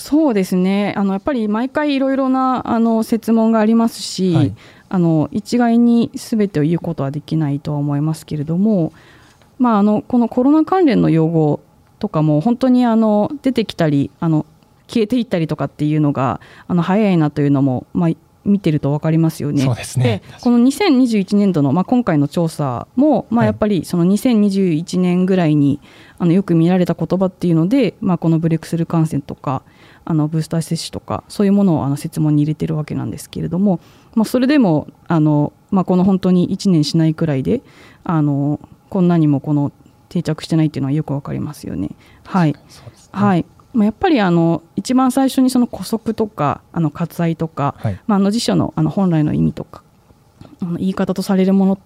[0.00, 0.94] そうですね。
[0.96, 4.54] あのやっぱり毎回いろいろなあの設問がありますし、はい。
[4.88, 8.92] あの一概に全てを言うことはできないとは思いますけれども、
[9.58, 11.60] まあ、あのこのコロナ関連の用語
[12.00, 14.46] とかも本当にあの出てきたりあの
[14.88, 18.10] 消えていったりとかっていうのがあの早いなというのも、まあ、
[18.44, 19.62] 見てると分かりますよね。
[19.62, 20.22] そうですね。
[20.40, 23.46] この2021年度の、まあ、今回の調査も、まあ、はい。
[23.46, 25.80] やっぱりその2021年ぐらいに
[26.18, 29.62] あのよく見られた言葉っていうので、まあ、このブレイクスルー感染とか
[30.04, 33.80] あのブースター接種とかそういうものをあの設問に入れてるわけなんですけれども、
[34.14, 37.62] まあ、それでもあの、まあ、この本当に1年しないくらいで
[38.04, 39.72] あのこんなにもこの
[40.08, 41.90] 定着してないっていうのはよくわかりますよね。
[42.24, 42.60] はい、ね。
[43.12, 49.82] はいまあ、やっぱりあの一番最初にその古速とかあの割愛とか、はいまあ、あの辞書のあの本来の意味とか
[50.60, 51.78] あの言い方とされるもの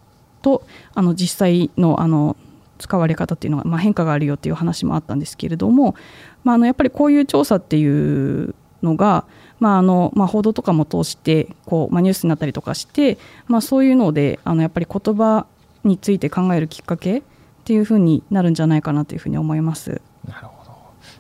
[0.43, 2.37] とあの実際のあの
[2.78, 5.95] 使われ方っていうのが、まあ、変化があるよっていう話もあったんですけれども、
[6.43, 9.24] まあ、あのやっぱりこういう調査っていうのが、
[9.61, 15.47] まああのまあ、報道とかも通してこう、まあ、ニュースになったりとかして、まあ、そういうのであのやっぱり言葉
[15.85, 17.22] について考えるきっかけっ
[17.64, 20.03] ていうふうになるんじゃないかなというふうに思います。
[20.26, 20.53] なるほど。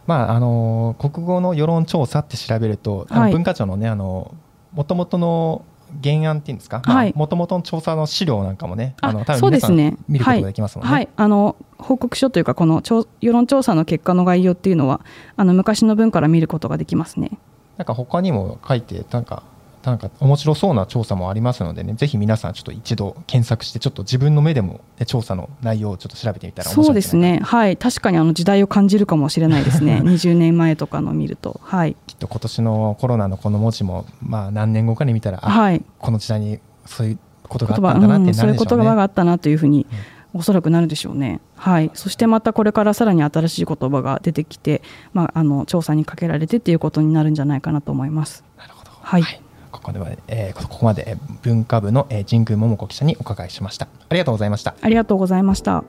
[0.06, 3.32] まああの国語の世論調査って調べると、はい。
[3.32, 4.34] 文化庁のねあの
[4.72, 5.64] 元々の
[6.02, 7.12] 原案っていうんですか、はい。
[7.14, 10.92] もともとの調査の資料なんかもね、あの多分皆さんね見ることができますもんね。
[10.92, 15.00] はい、あの報告書というかこの調世論調査の結果の概要っていうのは
[15.36, 17.38] あの昔の文から見ることができますね。
[17.76, 19.42] なんか他にも書いてなんか
[19.90, 31.60] なんか面白そうな調査もありますのでね、ぜひ皆さんちょっと一度検索してちょっと自分の目でも、ね、調査の内容をちょっと調べてみたら面白そいうですね、はい、確かにあの時代を感じるかもしれないですね、 20年前とかの見ると。
[31.62, 37.18] はい、きっと今年のコロナのこの文字もまあ何年後かに見たら、あはい、この時代にそういう
[37.48, 38.84] こと言があったんだなって葉うん、そういうなるでしょうね。
[38.84, 39.86] 言葉があったなというふうに、
[40.32, 41.40] おそらくなるでしょうね。
[41.56, 44.82] はい、そしてまたこれからさらに新しい言葉が出てきて、
[45.12, 48.44] まあ、あの調査にかけられてっていうことになるんじゃないかなと思います。
[48.58, 48.90] なるほど。
[49.00, 49.43] はい
[49.74, 53.88] ここでは、えーここまでえー文化部の、えー神宮桃子記者にお伺いしました。
[54.08, 54.74] ありがとうございました。
[54.80, 55.84] ありがとうございました。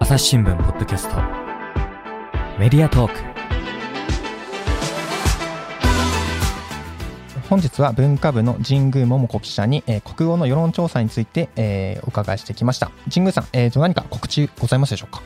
[0.00, 1.16] 朝日新聞ポッドキャスト
[2.58, 3.20] メディアトーク
[7.48, 12.90] 本日は文化部の神宮桃子記者に、えー国語の世論調査について、えーお伺いしてきました。
[13.12, 15.22] 神宮さん、えーと何か告知ございますでしょうか？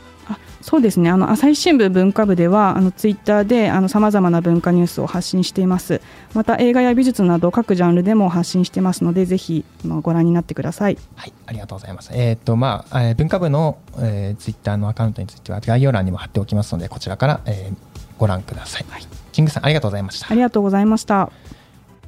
[0.60, 6.00] あそうですねあの朝日新聞文化部ではあのツイッターでさまざまな文化ニュースを発信しています
[6.34, 12.10] また映画や美術など各ジャンルでも発信してますのでぜひあのご覧になってくださいはい、ありがとうございます。
[12.12, 18.86] えっ、と、まあ、えー文化部の、えーツイッターのアカウントについては概要欄にも貼っておきますので、こちらから、えーご覧ください。
[18.88, 19.02] はい
[19.34, 20.34] 神宮さん、ありがとうございましたあ。
[20.34, 21.30] りがとうございました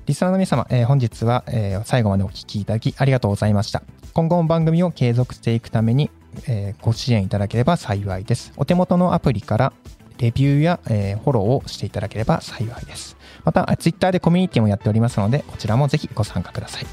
[0.06, 3.82] リスナーの皆様、えー本日は、えー最後までお聞きいただきありがとうございました。
[4.14, 6.10] 今後も番組を継続していくために、
[6.46, 8.52] えーご支援いただければ幸いです。
[8.56, 9.72] お手元のアプリから
[10.18, 13.16] レビューや、えーフォローをしていただければ幸いです。
[13.44, 16.86] また、ツイッターでコミュニティもやっておりますので、こちらもぜひご参加ください。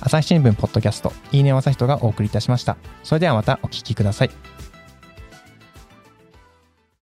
[0.00, 2.76] 朝日新聞ポッドキャスト、いいね朝日とがお送りいたしました。
[3.02, 4.30] それではまたお聞きください。